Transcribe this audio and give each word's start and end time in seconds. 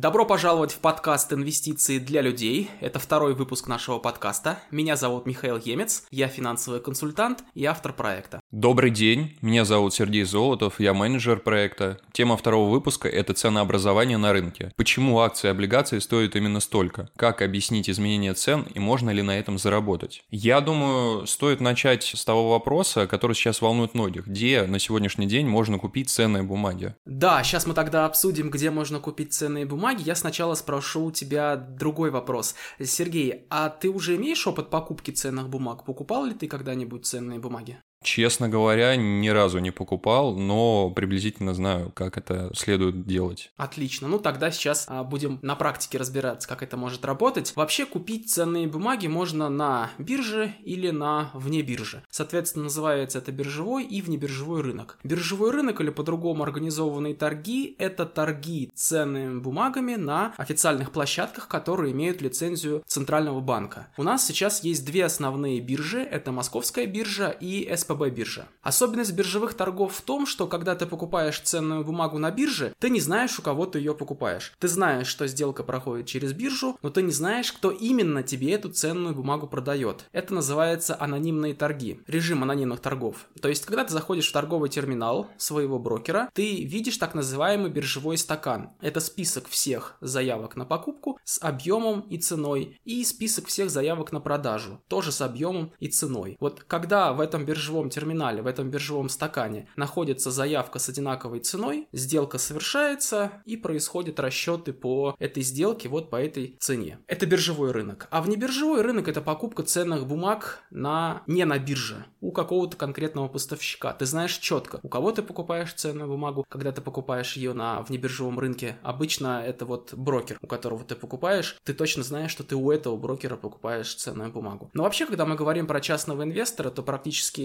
Добро 0.00 0.24
пожаловать 0.24 0.72
в 0.72 0.78
подкаст 0.78 1.30
«Инвестиции 1.30 1.98
для 1.98 2.22
людей». 2.22 2.70
Это 2.80 2.98
второй 2.98 3.34
выпуск 3.34 3.68
нашего 3.68 3.98
подкаста. 3.98 4.58
Меня 4.70 4.96
зовут 4.96 5.26
Михаил 5.26 5.58
Емец, 5.58 6.04
я 6.10 6.28
финансовый 6.28 6.80
консультант 6.80 7.44
и 7.52 7.66
автор 7.66 7.92
проекта. 7.92 8.39
Добрый 8.52 8.90
день, 8.90 9.38
меня 9.42 9.64
зовут 9.64 9.94
Сергей 9.94 10.24
Золотов, 10.24 10.80
я 10.80 10.92
менеджер 10.92 11.38
проекта. 11.38 11.98
Тема 12.10 12.36
второго 12.36 12.68
выпуска– 12.68 13.08
это 13.08 13.32
ценообразование 13.32 14.18
на 14.18 14.32
рынке. 14.32 14.72
Почему 14.74 15.20
акции 15.20 15.46
и 15.46 15.52
облигации 15.52 16.00
стоят 16.00 16.34
именно 16.34 16.58
столько? 16.58 17.10
Как 17.14 17.42
объяснить 17.42 17.88
изменение 17.88 18.34
цен 18.34 18.66
и 18.74 18.80
можно 18.80 19.10
ли 19.10 19.22
на 19.22 19.38
этом 19.38 19.56
заработать? 19.56 20.24
Я 20.32 20.60
думаю, 20.60 21.28
стоит 21.28 21.60
начать 21.60 22.02
с 22.02 22.24
того 22.24 22.50
вопроса, 22.50 23.06
который 23.06 23.34
сейчас 23.34 23.62
волнует 23.62 23.94
многих. 23.94 24.26
Где 24.26 24.66
на 24.66 24.80
сегодняшний 24.80 25.26
день 25.26 25.46
можно 25.46 25.78
купить 25.78 26.10
ценные 26.10 26.42
бумаги? 26.42 26.96
Да, 27.04 27.44
сейчас 27.44 27.68
мы 27.68 27.74
тогда 27.74 28.04
обсудим, 28.04 28.50
где 28.50 28.72
можно 28.72 28.98
купить 28.98 29.32
ценные 29.32 29.64
бумаги 29.64 30.02
я 30.02 30.16
сначала 30.16 30.56
спрошу 30.56 31.04
у 31.04 31.12
тебя 31.12 31.54
другой 31.54 32.10
вопрос. 32.10 32.56
Сергей, 32.82 33.44
а 33.48 33.68
ты 33.68 33.88
уже 33.90 34.16
имеешь 34.16 34.44
опыт 34.48 34.70
покупки 34.70 35.12
ценных 35.12 35.48
бумаг? 35.48 35.84
Покупал 35.84 36.24
ли 36.24 36.34
ты 36.34 36.48
когда-нибудь 36.48 37.06
ценные 37.06 37.38
бумаги? 37.38 37.78
Честно 38.02 38.48
говоря, 38.48 38.96
ни 38.96 39.28
разу 39.28 39.58
не 39.58 39.70
покупал, 39.70 40.34
но 40.34 40.90
приблизительно 40.90 41.52
знаю, 41.52 41.92
как 41.92 42.16
это 42.16 42.50
следует 42.54 43.06
делать. 43.06 43.52
Отлично. 43.58 44.08
Ну 44.08 44.18
тогда 44.18 44.50
сейчас 44.50 44.86
а, 44.88 45.04
будем 45.04 45.38
на 45.42 45.54
практике 45.54 45.98
разбираться, 45.98 46.48
как 46.48 46.62
это 46.62 46.78
может 46.78 47.04
работать. 47.04 47.52
Вообще 47.56 47.84
купить 47.84 48.30
ценные 48.30 48.66
бумаги 48.66 49.06
можно 49.06 49.50
на 49.50 49.90
бирже 49.98 50.54
или 50.64 50.90
на 50.90 51.30
вне 51.34 51.60
биржи. 51.60 52.02
Соответственно, 52.08 52.64
называется 52.64 53.18
это 53.18 53.32
биржевой 53.32 53.84
и 53.84 54.00
внебиржевой 54.00 54.62
рынок. 54.62 54.98
Биржевой 55.04 55.50
рынок 55.50 55.82
или 55.82 55.90
по-другому 55.90 56.42
организованные 56.42 57.14
торги– 57.14 57.76
это 57.78 58.06
торги 58.06 58.70
ценными 58.74 59.40
бумагами 59.40 59.96
на 59.96 60.32
официальных 60.38 60.90
площадках, 60.90 61.48
которые 61.48 61.92
имеют 61.92 62.22
лицензию 62.22 62.82
Центрального 62.86 63.40
банка. 63.40 63.88
У 63.98 64.02
нас 64.02 64.26
сейчас 64.26 64.64
есть 64.64 64.86
две 64.86 65.04
основные 65.04 65.60
биржи– 65.60 66.00
это 66.10 66.32
Московская 66.32 66.86
биржа 66.86 67.28
и 67.28 67.70
СП 67.76 67.89
СПБ 67.90 68.10
биржа. 68.10 68.48
Особенность 68.62 69.12
биржевых 69.12 69.54
торгов 69.54 69.94
в 69.94 70.02
том, 70.02 70.26
что 70.26 70.46
когда 70.46 70.74
ты 70.74 70.86
покупаешь 70.86 71.40
ценную 71.40 71.84
бумагу 71.84 72.18
на 72.18 72.30
бирже, 72.30 72.74
ты 72.78 72.90
не 72.90 73.00
знаешь, 73.00 73.38
у 73.38 73.42
кого 73.42 73.66
ты 73.66 73.78
ее 73.78 73.94
покупаешь. 73.94 74.52
Ты 74.58 74.68
знаешь, 74.68 75.06
что 75.06 75.26
сделка 75.26 75.62
проходит 75.62 76.06
через 76.06 76.32
биржу, 76.32 76.78
но 76.82 76.90
ты 76.90 77.02
не 77.02 77.12
знаешь, 77.12 77.52
кто 77.52 77.70
именно 77.70 78.22
тебе 78.22 78.52
эту 78.52 78.70
ценную 78.70 79.14
бумагу 79.14 79.46
продает. 79.46 80.04
Это 80.12 80.34
называется 80.34 80.96
анонимные 80.98 81.54
торги, 81.54 82.00
режим 82.06 82.42
анонимных 82.42 82.80
торгов. 82.80 83.26
То 83.40 83.48
есть, 83.48 83.64
когда 83.66 83.84
ты 83.84 83.92
заходишь 83.92 84.28
в 84.28 84.32
торговый 84.32 84.70
терминал 84.70 85.28
своего 85.36 85.78
брокера, 85.78 86.30
ты 86.34 86.64
видишь 86.64 86.98
так 86.98 87.14
называемый 87.14 87.70
биржевой 87.70 88.18
стакан. 88.18 88.70
Это 88.80 89.00
список 89.00 89.48
всех 89.48 89.96
заявок 90.00 90.56
на 90.56 90.64
покупку 90.64 91.18
с 91.24 91.42
объемом 91.42 92.00
и 92.02 92.18
ценой, 92.18 92.78
и 92.84 93.04
список 93.04 93.46
всех 93.46 93.70
заявок 93.70 94.12
на 94.12 94.20
продажу, 94.20 94.80
тоже 94.88 95.12
с 95.12 95.20
объемом 95.20 95.72
и 95.78 95.88
ценой. 95.88 96.36
Вот 96.40 96.64
когда 96.64 97.12
в 97.12 97.20
этом 97.20 97.44
биржевом 97.44 97.79
биржевом 97.80 97.90
терминале, 97.90 98.42
в 98.42 98.46
этом 98.46 98.70
биржевом 98.70 99.08
стакане 99.08 99.66
находится 99.76 100.30
заявка 100.30 100.78
с 100.78 100.88
одинаковой 100.88 101.40
ценой, 101.40 101.88
сделка 101.92 102.38
совершается 102.38 103.32
и 103.46 103.56
происходят 103.56 104.20
расчеты 104.20 104.72
по 104.72 105.14
этой 105.18 105.42
сделке, 105.42 105.88
вот 105.88 106.10
по 106.10 106.16
этой 106.16 106.56
цене. 106.60 106.98
Это 107.06 107.26
биржевой 107.26 107.72
рынок. 107.72 108.08
А 108.10 108.20
внебиржевой 108.22 108.82
рынок 108.82 109.08
это 109.08 109.20
покупка 109.20 109.62
ценных 109.62 110.06
бумаг 110.06 110.60
на, 110.70 111.22
не 111.26 111.44
на 111.44 111.58
бирже, 111.58 112.04
у 112.20 112.32
какого-то 112.32 112.76
конкретного 112.76 113.28
поставщика. 113.28 113.92
Ты 113.92 114.06
знаешь 114.06 114.36
четко, 114.38 114.80
у 114.82 114.88
кого 114.88 115.12
ты 115.12 115.22
покупаешь 115.22 115.72
ценную 115.72 116.08
бумагу, 116.08 116.44
когда 116.48 116.72
ты 116.72 116.80
покупаешь 116.80 117.36
ее 117.36 117.52
на 117.52 117.82
внебиржевом 117.82 118.38
рынке. 118.38 118.76
Обычно 118.82 119.42
это 119.44 119.64
вот 119.64 119.94
брокер, 119.94 120.38
у 120.42 120.46
которого 120.46 120.84
ты 120.84 120.94
покупаешь, 120.94 121.56
ты 121.64 121.72
точно 121.72 122.02
знаешь, 122.02 122.30
что 122.30 122.44
ты 122.44 122.56
у 122.56 122.70
этого 122.70 122.96
брокера 122.96 123.36
покупаешь 123.36 123.94
ценную 123.94 124.30
бумагу. 124.30 124.70
Но 124.74 124.82
вообще, 124.82 125.06
когда 125.06 125.24
мы 125.24 125.36
говорим 125.36 125.66
про 125.66 125.80
частного 125.80 126.22
инвестора, 126.22 126.70
то 126.70 126.82
практически 126.82 127.40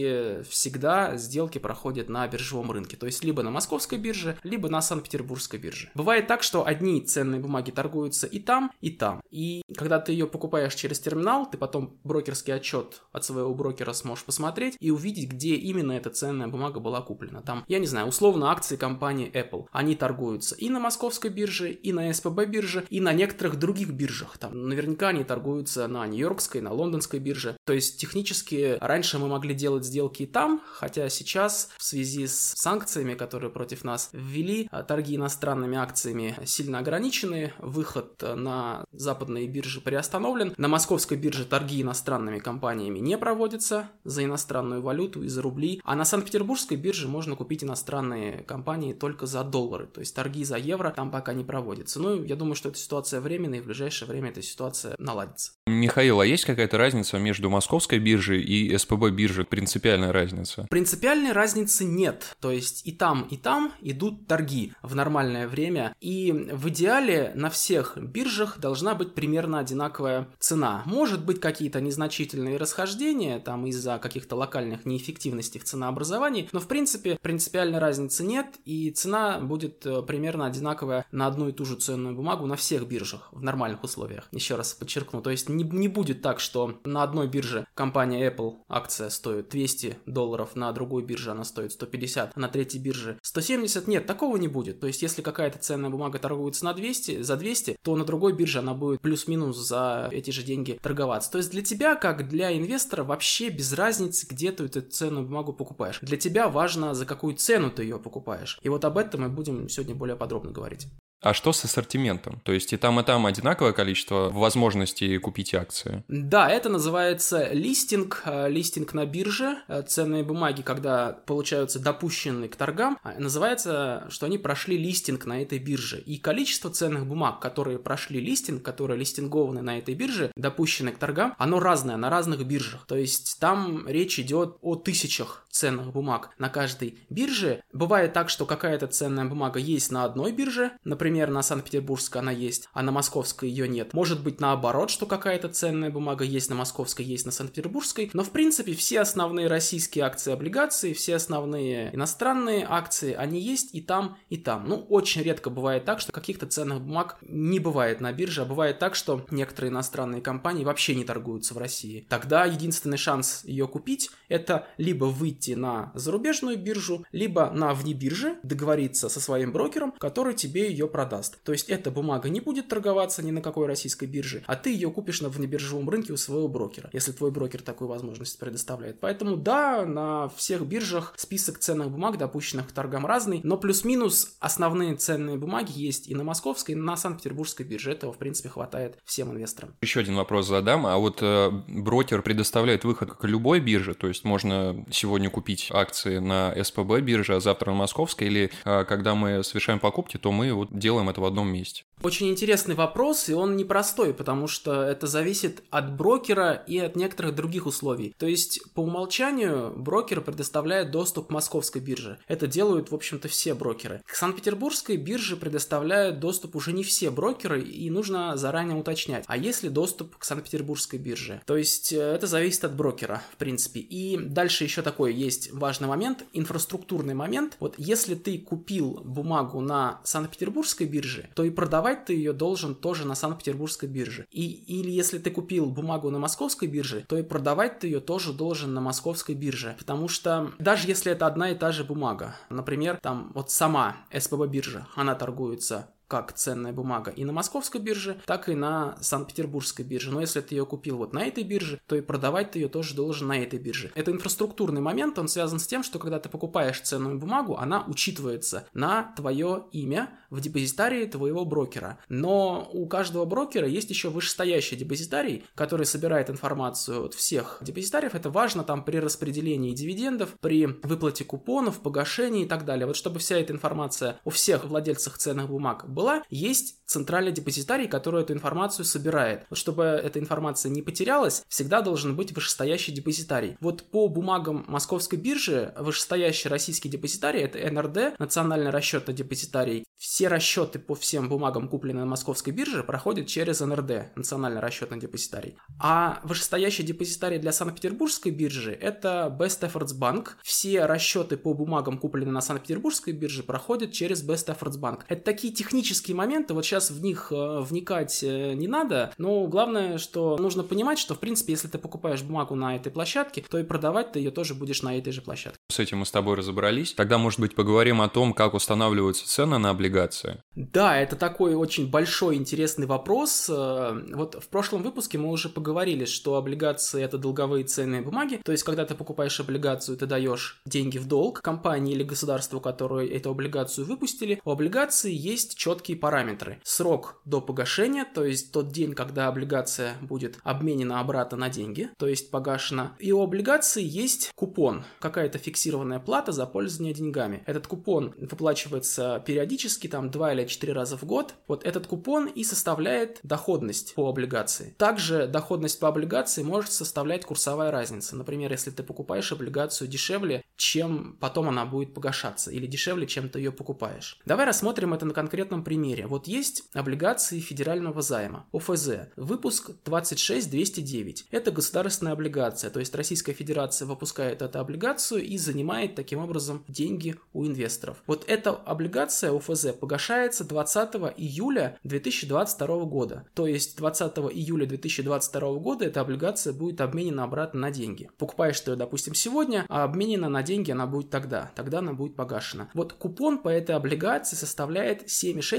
всегда 0.49 1.17
сделки 1.17 1.57
проходят 1.57 2.09
на 2.09 2.27
биржевом 2.27 2.71
рынке, 2.71 2.97
то 2.97 3.05
есть 3.05 3.23
либо 3.23 3.43
на 3.43 3.51
московской 3.51 3.97
бирже, 3.97 4.37
либо 4.43 4.69
на 4.69 4.81
Санкт-Петербургской 4.81 5.59
бирже. 5.59 5.89
Бывает 5.95 6.27
так, 6.27 6.43
что 6.43 6.65
одни 6.65 7.01
ценные 7.01 7.39
бумаги 7.39 7.71
торгуются 7.71 8.27
и 8.27 8.39
там, 8.39 8.71
и 8.81 8.89
там. 8.89 9.21
И 9.31 9.61
когда 9.75 9.99
ты 9.99 10.11
ее 10.11 10.27
покупаешь 10.27 10.75
через 10.75 10.99
терминал, 10.99 11.49
ты 11.49 11.57
потом 11.57 11.97
брокерский 12.03 12.53
отчет 12.53 13.01
от 13.11 13.25
своего 13.25 13.53
брокера 13.53 13.93
сможешь 13.93 14.23
посмотреть 14.25 14.77
и 14.79 14.91
увидеть, 14.91 15.29
где 15.29 15.55
именно 15.55 15.93
эта 15.93 16.09
ценная 16.09 16.47
бумага 16.47 16.79
была 16.79 17.01
куплена. 17.01 17.41
Там, 17.41 17.63
я 17.67 17.79
не 17.79 17.87
знаю, 17.87 18.07
условно 18.07 18.51
акции 18.51 18.75
компании 18.75 19.31
Apple. 19.31 19.67
Они 19.71 19.95
торгуются 19.95 20.55
и 20.55 20.69
на 20.69 20.79
московской 20.79 21.29
бирже, 21.29 21.71
и 21.71 21.91
на 21.91 22.13
СПБ 22.13 22.45
бирже, 22.47 22.85
и 22.89 22.99
на 22.99 23.13
некоторых 23.13 23.57
других 23.57 23.91
биржах. 23.91 24.37
Там 24.37 24.67
наверняка 24.67 25.09
они 25.09 25.23
торгуются 25.23 25.87
на 25.87 26.05
Нью-Йоркской, 26.07 26.61
на 26.61 26.71
лондонской 26.71 27.19
бирже. 27.19 27.57
То 27.65 27.73
есть 27.73 27.97
технически 27.97 28.77
раньше 28.79 29.19
мы 29.19 29.27
могли 29.27 29.53
делать 29.53 29.85
сделки 29.85 30.14
сделки 30.15 30.25
там, 30.25 30.61
хотя 30.65 31.09
сейчас 31.09 31.69
в 31.77 31.83
связи 31.83 32.27
с 32.27 32.53
санкциями, 32.55 33.13
которые 33.13 33.51
против 33.51 33.83
нас 33.83 34.09
ввели, 34.13 34.67
а, 34.71 34.83
торги 34.83 35.15
иностранными 35.15 35.77
акциями 35.77 36.35
сильно 36.45 36.79
ограничены, 36.79 37.53
выход 37.59 38.21
на 38.21 38.83
западные 38.91 39.47
биржи 39.47 39.81
приостановлен. 39.81 40.53
На 40.57 40.67
московской 40.67 41.17
бирже 41.17 41.45
торги 41.45 41.81
иностранными 41.81 42.39
компаниями 42.39 42.99
не 42.99 43.17
проводятся 43.17 43.89
за 44.03 44.23
иностранную 44.23 44.81
валюту 44.81 45.23
и 45.23 45.27
за 45.27 45.41
рубли, 45.41 45.81
а 45.83 45.95
на 45.95 46.05
Санкт-Петербургской 46.05 46.77
бирже 46.77 47.07
можно 47.07 47.35
купить 47.35 47.63
иностранные 47.63 48.43
компании 48.43 48.93
только 48.93 49.25
за 49.25 49.43
доллары, 49.43 49.87
то 49.87 49.99
есть 49.99 50.15
торги 50.15 50.43
за 50.43 50.57
евро 50.57 50.91
там 50.91 51.11
пока 51.11 51.33
не 51.33 51.43
проводятся. 51.43 51.99
Ну, 51.99 52.23
я 52.23 52.35
думаю, 52.35 52.55
что 52.55 52.69
эта 52.69 52.77
ситуация 52.77 53.21
временная, 53.21 53.59
и 53.59 53.61
в 53.61 53.65
ближайшее 53.65 54.09
время 54.09 54.29
эта 54.29 54.41
ситуация 54.41 54.95
наладится. 54.97 55.51
Михаил, 55.67 56.19
а 56.19 56.25
есть 56.25 56.45
какая-то 56.45 56.77
разница 56.77 57.17
между 57.17 57.49
московской 57.49 57.99
биржей 57.99 58.41
и 58.41 58.77
СПБ 58.77 59.09
биржей 59.11 59.45
принципиально 59.45 60.04
принципиальная 60.05 60.13
разница? 60.13 60.67
Принципиальной 60.69 61.31
разницы 61.31 61.85
нет. 61.85 62.35
То 62.39 62.51
есть 62.51 62.85
и 62.85 62.91
там, 62.91 63.23
и 63.29 63.37
там 63.37 63.73
идут 63.81 64.27
торги 64.27 64.73
в 64.81 64.95
нормальное 64.95 65.47
время. 65.47 65.95
И 66.01 66.31
в 66.31 66.69
идеале 66.69 67.31
на 67.35 67.49
всех 67.49 67.97
биржах 67.97 68.59
должна 68.59 68.95
быть 68.95 69.13
примерно 69.13 69.59
одинаковая 69.59 70.27
цена. 70.39 70.83
Может 70.85 71.25
быть 71.25 71.39
какие-то 71.39 71.81
незначительные 71.81 72.57
расхождения 72.57 73.39
там 73.39 73.65
из-за 73.67 73.97
каких-то 73.97 74.35
локальных 74.35 74.85
неэффективностей 74.85 75.59
в 75.59 75.63
ценообразовании, 75.63 76.49
но 76.51 76.59
в 76.59 76.67
принципе 76.67 77.17
принципиальной 77.21 77.79
разницы 77.79 78.23
нет, 78.23 78.47
и 78.65 78.91
цена 78.91 79.39
будет 79.39 79.85
э, 79.85 80.01
примерно 80.01 80.45
одинаковая 80.45 81.05
на 81.11 81.27
одну 81.27 81.49
и 81.49 81.51
ту 81.51 81.65
же 81.65 81.75
ценную 81.75 82.15
бумагу 82.15 82.45
на 82.45 82.55
всех 82.55 82.87
биржах 82.87 83.29
в 83.31 83.41
нормальных 83.41 83.83
условиях. 83.83 84.27
Еще 84.31 84.55
раз 84.55 84.73
подчеркну, 84.73 85.21
то 85.21 85.29
есть 85.29 85.49
не, 85.49 85.63
не 85.63 85.87
будет 85.87 86.21
так, 86.21 86.39
что 86.39 86.79
на 86.83 87.03
одной 87.03 87.27
бирже 87.27 87.67
компания 87.73 88.29
Apple 88.29 88.55
акция 88.67 89.09
стоит 89.09 89.49
200 89.49 89.94
долларов, 90.05 90.55
на 90.55 90.71
другой 90.71 91.03
бирже 91.03 91.31
она 91.31 91.43
стоит 91.43 91.71
150, 91.71 92.31
а 92.35 92.39
на 92.39 92.47
третьей 92.47 92.79
бирже 92.79 93.17
170. 93.21 93.87
Нет, 93.87 94.05
такого 94.05 94.37
не 94.37 94.47
будет. 94.47 94.79
То 94.79 94.87
есть, 94.87 95.01
если 95.01 95.21
какая-то 95.21 95.59
ценная 95.59 95.89
бумага 95.89 96.19
торгуется 96.19 96.65
на 96.65 96.73
200, 96.73 97.21
за 97.21 97.37
200, 97.37 97.77
то 97.81 97.95
на 97.95 98.05
другой 98.05 98.33
бирже 98.33 98.59
она 98.59 98.73
будет 98.73 99.01
плюс-минус 99.01 99.57
за 99.57 100.09
эти 100.11 100.31
же 100.31 100.43
деньги 100.43 100.79
торговаться. 100.81 101.31
То 101.31 101.37
есть, 101.37 101.51
для 101.51 101.61
тебя, 101.61 101.95
как 101.95 102.27
для 102.27 102.55
инвестора, 102.55 103.03
вообще 103.03 103.49
без 103.49 103.73
разницы, 103.73 104.27
где 104.29 104.51
ты 104.51 104.65
эту 104.65 104.81
ценную 104.81 105.25
бумагу 105.25 105.53
покупаешь. 105.53 105.99
Для 106.01 106.17
тебя 106.17 106.47
важно, 106.47 106.93
за 106.93 107.05
какую 107.05 107.35
цену 107.35 107.71
ты 107.71 107.83
ее 107.83 107.99
покупаешь. 107.99 108.59
И 108.63 108.69
вот 108.69 108.85
об 108.85 108.97
этом 108.97 109.21
мы 109.21 109.29
будем 109.29 109.69
сегодня 109.69 109.95
более 109.95 110.15
подробно 110.15 110.51
говорить. 110.51 110.87
А 111.25 111.33
что 111.33 111.53
с 111.53 111.65
ассортиментом? 111.65 112.39
То 112.43 112.51
есть 112.51 112.71
и 112.71 112.77
там, 112.77 112.99
и 112.99 113.03
там 113.03 113.25
одинаковое 113.25 113.73
количество 113.73 114.29
возможностей 114.29 115.17
купить 115.17 115.55
акции? 115.55 116.03
Да, 116.07 116.47
это 116.47 116.69
называется 116.69 117.49
листинг, 117.51 118.21
э, 118.25 118.47
листинг 118.47 118.93
на 118.93 119.07
бирже. 119.07 119.57
Э, 119.67 119.81
ценные 119.81 120.23
бумаги, 120.23 120.61
когда 120.61 121.13
получаются 121.25 121.79
допущены 121.79 122.47
к 122.47 122.55
торгам, 122.55 122.99
а, 123.01 123.15
называется, 123.17 124.05
что 124.09 124.27
они 124.27 124.37
прошли 124.37 124.77
листинг 124.77 125.25
на 125.25 125.41
этой 125.41 125.57
бирже. 125.57 125.99
И 125.99 126.19
количество 126.19 126.69
ценных 126.69 127.07
бумаг, 127.07 127.39
которые 127.39 127.79
прошли 127.79 128.19
листинг, 128.19 128.61
которые 128.61 128.99
листингованы 128.99 129.63
на 129.63 129.79
этой 129.79 129.95
бирже, 129.95 130.31
допущены 130.35 130.91
к 130.91 130.99
торгам, 130.99 131.33
оно 131.39 131.59
разное 131.59 131.97
на 131.97 132.11
разных 132.11 132.45
биржах. 132.45 132.85
То 132.85 132.97
есть 132.97 133.39
там 133.39 133.87
речь 133.87 134.19
идет 134.19 134.57
о 134.61 134.75
тысячах 134.75 135.47
ценных 135.49 135.91
бумаг 135.91 136.29
на 136.37 136.49
каждой 136.49 136.99
бирже. 137.09 137.63
Бывает 137.73 138.13
так, 138.13 138.29
что 138.29 138.45
какая-то 138.45 138.85
ценная 138.87 139.25
бумага 139.25 139.59
есть 139.59 139.91
на 139.91 140.03
одной 140.03 140.31
бирже, 140.31 140.73
например, 140.83 141.14
Например, 141.15 141.33
на 141.33 141.43
Санкт-Петербургской 141.43 142.19
она 142.19 142.31
есть, 142.31 142.67
а 142.73 142.83
на 142.83 142.91
Московской 142.91 143.47
ее 143.47 143.69
нет. 143.69 143.93
Может 143.93 144.21
быть 144.21 144.41
наоборот, 144.41 144.89
что 144.89 145.05
какая-то 145.05 145.47
ценная 145.47 145.89
бумага 145.89 146.25
есть 146.25 146.49
на 146.49 146.57
Московской, 146.57 147.05
есть 147.05 147.25
на 147.25 147.31
Санкт-Петербургской. 147.31 148.09
Но 148.11 148.21
в 148.21 148.31
принципе 148.31 148.73
все 148.73 148.99
основные 148.99 149.47
российские 149.47 150.03
акции 150.03 150.33
облигации, 150.33 150.91
все 150.91 151.15
основные 151.15 151.95
иностранные 151.95 152.65
акции, 152.67 153.13
они 153.13 153.39
есть 153.39 153.73
и 153.73 153.79
там, 153.79 154.17
и 154.27 154.35
там. 154.35 154.67
Ну, 154.67 154.75
очень 154.89 155.21
редко 155.21 155.49
бывает 155.49 155.85
так, 155.85 156.01
что 156.01 156.11
каких-то 156.11 156.47
ценных 156.47 156.81
бумаг 156.81 157.17
не 157.21 157.61
бывает 157.61 158.01
на 158.01 158.11
бирже, 158.11 158.41
а 158.41 158.45
бывает 158.45 158.77
так, 158.77 158.95
что 158.95 159.25
некоторые 159.31 159.71
иностранные 159.71 160.21
компании 160.21 160.65
вообще 160.65 160.95
не 160.95 161.05
торгуются 161.05 161.53
в 161.53 161.57
России. 161.59 162.05
Тогда 162.09 162.43
единственный 162.43 162.97
шанс 162.97 163.45
ее 163.45 163.69
купить 163.69 164.11
это 164.27 164.67
либо 164.77 165.05
выйти 165.05 165.51
на 165.51 165.93
зарубежную 165.95 166.57
биржу, 166.57 167.05
либо 167.13 167.51
на 167.51 167.73
вне 167.73 167.93
бирже 167.93 168.37
договориться 168.43 169.07
со 169.07 169.21
своим 169.21 169.53
брокером, 169.53 169.93
который 169.93 170.33
тебе 170.33 170.69
ее 170.69 170.89
продаст. 170.95 171.43
То 171.43 171.51
есть 171.51 171.67
эта 171.67 171.91
бумага 171.91 172.29
не 172.29 172.39
будет 172.39 172.69
торговаться 172.69 173.21
ни 173.21 173.31
на 173.31 173.41
какой 173.41 173.67
российской 173.67 174.05
бирже, 174.05 174.43
а 174.47 174.55
ты 174.55 174.71
ее 174.71 174.89
купишь 174.89 175.19
на 175.19 175.27
внебиржевом 175.27 175.89
рынке 175.89 176.13
у 176.13 176.17
своего 176.17 176.47
брокера, 176.47 176.89
если 176.93 177.11
твой 177.11 177.31
брокер 177.31 177.61
такую 177.61 177.89
возможность 177.89 178.39
предоставляет. 178.39 179.01
Поэтому 179.01 179.35
да, 179.35 179.85
на 179.85 180.29
всех 180.29 180.61
биржах 180.65 181.13
список 181.17 181.59
ценных 181.59 181.91
бумаг, 181.91 182.17
допущенных 182.17 182.69
к 182.69 182.71
торгам 182.71 183.05
разный, 183.05 183.41
но 183.43 183.57
плюс-минус 183.57 184.37
основные 184.39 184.95
ценные 184.95 185.35
бумаги 185.35 185.73
есть 185.75 186.07
и 186.07 186.15
на 186.15 186.23
московской, 186.23 186.75
и 186.75 186.77
на 186.77 186.95
Санкт-Петербургской 186.95 187.65
бирже. 187.65 187.91
Этого, 187.91 188.13
в 188.13 188.17
принципе, 188.17 188.47
хватает 188.47 188.97
всем 189.03 189.33
инвесторам. 189.33 189.73
Еще 189.81 189.99
один 189.99 190.15
вопрос 190.15 190.47
задам. 190.47 190.85
А 190.85 190.95
вот 190.95 191.17
э, 191.21 191.51
брокер 191.67 192.21
предоставляет 192.21 192.85
выход 192.85 193.11
к 193.11 193.25
любой 193.25 193.59
бирже, 193.59 193.95
то 193.95 194.07
есть 194.07 194.23
можно 194.23 194.85
сегодня 194.89 195.29
купить 195.29 195.67
акции 195.73 196.19
на 196.19 196.55
СПБ 196.63 197.01
бирже, 197.01 197.35
а 197.35 197.41
завтра 197.41 197.71
на 197.71 197.77
московской, 197.79 198.27
или 198.27 198.51
э, 198.63 198.85
когда 198.85 199.13
мы 199.13 199.43
совершаем 199.43 199.79
покупки, 199.79 200.15
то 200.15 200.31
мы 200.31 200.53
вот 200.53 200.69
делаем 200.85 201.09
это 201.09 201.19
в 201.19 201.25
одном 201.25 201.47
месте? 201.47 201.83
Очень 202.03 202.29
интересный 202.29 202.75
вопрос, 202.75 203.29
и 203.29 203.33
он 203.33 203.55
непростой, 203.55 204.13
потому 204.13 204.47
что 204.47 204.83
это 204.83 205.07
зависит 205.07 205.63
от 205.71 205.95
брокера 205.95 206.53
и 206.53 206.77
от 206.77 206.95
некоторых 206.95 207.33
других 207.33 207.65
условий. 207.65 208.13
То 208.19 208.27
есть, 208.27 208.61
по 208.73 208.81
умолчанию, 208.81 209.73
брокер 209.75 210.21
предоставляет 210.21 210.91
доступ 210.91 211.27
к 211.27 211.31
московской 211.31 211.81
бирже. 211.81 212.19
Это 212.27 212.45
делают, 212.45 212.91
в 212.91 212.95
общем-то, 212.95 213.27
все 213.27 213.55
брокеры. 213.55 214.03
К 214.05 214.13
Санкт-Петербургской 214.13 214.97
бирже 214.97 215.35
предоставляют 215.37 216.19
доступ 216.19 216.55
уже 216.55 216.73
не 216.73 216.83
все 216.83 217.09
брокеры, 217.09 217.63
и 217.63 217.89
нужно 217.89 218.37
заранее 218.37 218.77
уточнять, 218.77 219.23
а 219.25 219.37
есть 219.37 219.63
ли 219.63 219.69
доступ 219.69 220.17
к 220.17 220.23
Санкт-Петербургской 220.23 220.99
бирже. 220.99 221.41
То 221.47 221.57
есть, 221.57 221.91
э, 221.91 221.97
это 221.97 222.27
зависит 222.27 222.65
от 222.65 222.75
брокера, 222.75 223.23
в 223.31 223.37
принципе. 223.37 223.79
И 223.79 224.17
дальше 224.17 224.65
еще 224.65 224.83
такой 224.83 225.13
есть 225.13 225.51
важный 225.51 225.87
момент, 225.87 226.25
инфраструктурный 226.33 227.15
момент. 227.15 227.57
Вот 227.59 227.73
если 227.77 228.13
ты 228.13 228.37
купил 228.37 229.01
бумагу 229.03 229.61
на 229.61 230.01
Санкт-Петербургской 230.03 230.74
бирже, 230.83 231.29
то 231.33 231.45
и 231.45 231.49
продавать 231.49 232.03
ты 232.03 232.13
ее 232.13 232.33
должен 232.33 232.75
тоже 232.75 233.07
на 233.07 233.15
Санкт-Петербургской 233.15 233.87
бирже. 233.87 234.25
И, 234.31 234.45
или 234.45 234.91
если 234.91 235.17
ты 235.17 235.31
купил 235.31 235.67
бумагу 235.67 236.09
на 236.09 236.19
московской 236.19 236.67
бирже, 236.67 237.05
то 237.07 237.17
и 237.17 237.23
продавать 237.23 237.79
ты 237.79 237.87
ее 237.87 238.01
тоже 238.01 238.33
должен 238.33 238.73
на 238.73 238.81
московской 238.81 239.35
бирже. 239.35 239.75
Потому 239.79 240.09
что 240.09 240.51
даже 240.59 240.87
если 240.87 241.13
это 241.13 241.27
одна 241.27 241.51
и 241.51 241.55
та 241.55 241.71
же 241.71 241.85
бумага, 241.85 242.35
например, 242.49 242.99
там 243.01 243.31
вот 243.33 243.51
сама 243.51 243.95
СПБ 244.13 244.47
биржа, 244.47 244.87
она 244.95 245.15
торгуется 245.15 245.89
как 246.07 246.33
ценная 246.33 246.73
бумага 246.73 247.11
и 247.11 247.25
на 247.25 247.33
московской 247.33 247.81
бирже, 247.81 248.17
так 248.25 248.49
и 248.49 248.55
на 248.55 248.97
Санкт-Петербургской 249.01 249.85
бирже. 249.85 250.11
Но 250.11 250.21
если 250.21 250.41
ты 250.41 250.55
ее 250.55 250.65
купил 250.65 250.97
вот 250.97 251.13
на 251.13 251.25
этой 251.25 251.43
бирже, 251.43 251.79
то 251.87 251.95
и 251.95 252.01
продавать 252.01 252.51
ты 252.51 252.59
ее 252.59 252.69
тоже 252.69 252.95
должен 252.95 253.27
на 253.27 253.39
этой 253.39 253.59
бирже. 253.59 253.91
Это 253.95 254.11
инфраструктурный 254.11 254.81
момент, 254.81 255.17
он 255.19 255.27
связан 255.27 255.59
с 255.59 255.67
тем, 255.67 255.83
что 255.83 255.99
когда 255.99 256.19
ты 256.19 256.29
покупаешь 256.29 256.81
ценную 256.81 257.17
бумагу, 257.17 257.57
она 257.57 257.83
учитывается 257.87 258.67
на 258.73 259.13
твое 259.15 259.65
имя 259.71 260.11
в 260.29 260.41
депозитарии 260.41 261.05
твоего 261.05 261.45
брокера. 261.45 261.97
Но 262.09 262.69
у 262.73 262.87
каждого 262.87 263.25
брокера 263.25 263.67
есть 263.67 263.89
еще 263.89 264.09
вышестоящий 264.09 264.77
депозитарий, 264.77 265.45
который 265.55 265.85
собирает 265.85 266.29
информацию 266.29 267.05
от 267.05 267.13
всех 267.13 267.59
депозитариев. 267.61 268.15
Это 268.15 268.29
важно 268.29 268.63
там 268.63 268.83
при 268.83 268.97
распределении 268.97 269.73
дивидендов, 269.73 270.35
при 270.39 270.65
выплате 270.65 271.23
купонов, 271.23 271.79
погашении 271.79 272.43
и 272.43 272.47
так 272.47 272.65
далее. 272.65 272.85
Вот 272.85 272.95
чтобы 272.95 273.19
вся 273.19 273.37
эта 273.37 273.53
информация 273.53 274.19
у 274.23 274.29
всех 274.29 274.65
владельцев 274.65 275.17
ценных 275.17 275.47
бумаг 275.47 275.85
была, 275.95 276.21
есть 276.29 276.75
центральный 276.85 277.31
депозитарий, 277.31 277.87
который 277.87 278.21
эту 278.21 278.33
информацию 278.33 278.85
собирает. 278.85 279.45
Вот 279.49 279.57
чтобы 279.57 279.83
эта 279.83 280.19
информация 280.19 280.69
не 280.69 280.81
потерялась, 280.81 281.43
всегда 281.47 281.81
должен 281.81 282.15
быть 282.15 282.31
вышестоящий 282.33 282.93
депозитарий. 282.93 283.57
Вот 283.59 283.89
по 283.89 284.07
бумагам 284.07 284.65
Московской 284.67 285.17
биржи 285.17 285.73
вышестоящий 285.77 286.49
российский 286.49 286.89
депозитарий 286.89 287.41
это 287.41 287.59
НРД, 287.71 288.19
национальный 288.19 288.69
расчетный 288.69 289.13
депозитарий. 289.13 289.85
Все 289.97 290.27
расчеты 290.27 290.77
по 290.77 290.93
всем 290.93 291.29
бумагам, 291.29 291.67
купленные 291.67 292.03
на 292.03 292.11
Московской 292.11 292.53
бирже, 292.53 292.83
проходят 292.83 293.27
через 293.27 293.61
НРД, 293.61 294.15
национальный 294.15 294.59
расчетный 294.59 294.99
депозитарий. 294.99 295.57
А 295.79 296.19
вышестоящий 296.23 296.83
депозитарий 296.83 297.39
для 297.39 297.51
Санкт-Петербургской 297.51 298.31
биржи 298.31 298.73
это 298.73 299.35
Best 299.39 299.61
Efforts 299.61 299.97
Bank. 299.97 300.29
Все 300.43 300.85
расчеты 300.85 301.37
по 301.37 301.53
бумагам, 301.53 301.97
купленные 301.97 302.33
на 302.33 302.41
Санкт-Петербургской 302.41 303.13
бирже, 303.13 303.41
проходят 303.43 303.91
через 303.91 304.23
Best 304.23 304.47
Efforts 304.55 304.79
Bank. 304.79 305.01
Это 305.07 305.23
такие 305.23 305.53
технические 305.53 305.84
моменты, 306.13 306.53
вот 306.53 306.65
сейчас 306.65 306.91
в 306.91 307.01
них 307.01 307.31
э, 307.31 307.59
вникать 307.61 308.23
э, 308.23 308.53
не 308.53 308.67
надо, 308.67 309.13
но 309.17 309.45
главное, 309.47 309.97
что 309.97 310.37
нужно 310.37 310.63
понимать, 310.63 310.99
что 310.99 311.15
в 311.15 311.19
принципе, 311.19 311.53
если 311.53 311.67
ты 311.67 311.77
покупаешь 311.77 312.21
бумагу 312.23 312.55
на 312.55 312.75
этой 312.75 312.91
площадке, 312.91 313.45
то 313.49 313.57
и 313.57 313.63
продавать 313.63 314.11
ты 314.13 314.19
ее 314.19 314.31
тоже 314.31 314.55
будешь 314.55 314.81
на 314.81 314.97
этой 314.97 315.11
же 315.11 315.21
площадке. 315.21 315.59
С 315.69 315.79
этим 315.79 315.99
мы 315.99 316.05
с 316.05 316.11
тобой 316.11 316.35
разобрались. 316.35 316.93
Тогда, 316.93 317.17
может 317.17 317.39
быть, 317.39 317.55
поговорим 317.55 318.01
о 318.01 318.09
том, 318.09 318.33
как 318.33 318.53
устанавливаются 318.53 319.27
цены 319.27 319.57
на 319.57 319.69
облигации. 319.69 320.41
Да, 320.55 320.97
это 320.97 321.15
такой 321.15 321.55
очень 321.55 321.89
большой 321.89 322.35
интересный 322.35 322.87
вопрос. 322.87 323.49
Э, 323.49 324.01
вот 324.13 324.35
в 324.41 324.47
прошлом 324.47 324.83
выпуске 324.83 325.17
мы 325.17 325.29
уже 325.29 325.49
поговорили, 325.49 326.05
что 326.05 326.35
облигации 326.35 327.03
это 327.03 327.17
долговые 327.17 327.63
ценные 327.65 328.01
бумаги. 328.01 328.41
То 328.43 328.51
есть, 328.51 328.63
когда 328.63 328.85
ты 328.85 328.95
покупаешь 328.95 329.39
облигацию, 329.39 329.97
ты 329.97 330.05
даешь 330.05 330.61
деньги 330.65 330.97
в 330.97 331.07
долг 331.07 331.41
компании 331.41 331.93
или 331.93 332.03
государству, 332.03 332.59
которые 332.59 333.09
эту 333.11 333.31
облигацию 333.31 333.85
выпустили. 333.85 334.39
У 334.43 334.51
облигации 334.51 335.13
есть 335.13 335.57
четкие 335.75 335.97
параметры. 335.97 336.59
Срок 336.63 337.21
до 337.25 337.41
погашения, 337.41 338.05
то 338.05 338.23
есть 338.23 338.51
тот 338.51 338.71
день, 338.71 338.93
когда 338.93 339.27
облигация 339.27 339.95
будет 340.01 340.39
обменена 340.43 341.01
обратно 341.01 341.37
на 341.37 341.49
деньги, 341.49 341.89
то 341.97 342.07
есть 342.07 342.31
погашена. 342.31 342.95
И 342.99 343.11
у 343.11 343.21
облигации 343.21 343.83
есть 343.83 344.31
купон, 344.35 344.85
какая-то 344.99 345.37
фиксированная 345.37 345.99
плата 345.99 346.31
за 346.31 346.45
пользование 346.45 346.93
деньгами. 346.93 347.43
Этот 347.45 347.67
купон 347.67 348.13
выплачивается 348.17 349.21
периодически, 349.25 349.87
там 349.87 350.09
2 350.09 350.33
или 350.33 350.45
4 350.45 350.73
раза 350.73 350.97
в 350.97 351.03
год. 351.03 351.35
Вот 351.47 351.65
этот 351.65 351.87
купон 351.87 352.27
и 352.27 352.43
составляет 352.43 353.19
доходность 353.23 353.95
по 353.95 354.09
облигации. 354.09 354.73
Также 354.77 355.27
доходность 355.27 355.79
по 355.79 355.89
облигации 355.89 356.43
может 356.43 356.71
составлять 356.71 357.25
курсовая 357.25 357.71
разница. 357.71 358.15
Например, 358.15 358.51
если 358.51 358.71
ты 358.71 358.83
покупаешь 358.83 359.31
облигацию 359.31 359.89
дешевле, 359.89 360.43
чем 360.55 361.17
потом 361.19 361.49
она 361.49 361.65
будет 361.65 361.93
погашаться, 361.93 362.49
или 362.51 362.65
дешевле, 362.65 363.07
чем 363.07 363.27
ты 363.27 363.39
ее 363.39 363.51
покупаешь. 363.51 364.19
Давай 364.25 364.45
рассмотрим 364.45 364.93
это 364.93 365.05
на 365.05 365.13
конкретном 365.13 365.64
примере. 365.65 366.07
Вот 366.07 366.27
есть 366.27 366.63
облигации 366.73 367.39
федерального 367.39 368.01
займа, 368.01 368.45
ОФЗ, 368.53 369.09
выпуск 369.17 369.71
26209. 369.83 371.27
Это 371.31 371.51
государственная 371.51 372.13
облигация, 372.13 372.69
то 372.69 372.79
есть 372.79 372.95
Российская 372.95 373.33
Федерация 373.33 373.85
выпускает 373.85 374.41
эту 374.41 374.59
облигацию 374.59 375.21
и 375.21 375.37
занимает 375.37 375.95
таким 375.95 376.19
образом 376.19 376.63
деньги 376.69 377.15
у 377.33 377.45
инвесторов. 377.45 377.97
Вот 378.07 378.23
эта 378.27 378.51
облигация 378.51 379.31
ОФЗ 379.31 379.73
погашается 379.79 380.45
20 380.45 380.95
июля 381.17 381.77
2022 381.83 382.85
года. 382.85 383.27
То 383.33 383.47
есть 383.47 383.77
20 383.77 384.17
июля 384.33 384.65
2022 384.65 385.53
года 385.55 385.85
эта 385.85 386.01
облигация 386.01 386.53
будет 386.53 386.79
обменена 386.79 387.23
обратно 387.23 387.61
на 387.61 387.71
деньги. 387.71 388.09
Покупаешь 388.17 388.59
ты 388.59 388.71
ее, 388.71 388.77
допустим, 388.77 389.13
сегодня, 389.15 389.65
а 389.67 389.83
обменена 389.83 390.29
на 390.29 390.43
деньги 390.43 390.71
она 390.71 390.85
будет 390.85 391.09
тогда. 391.09 391.51
Тогда 391.55 391.79
она 391.79 391.93
будет 391.93 392.15
погашена. 392.15 392.69
Вот 392.73 392.93
купон 392.93 393.39
по 393.39 393.49
этой 393.49 393.75
облигации 393.75 394.35
составляет 394.35 395.07
7,6% 395.07 395.54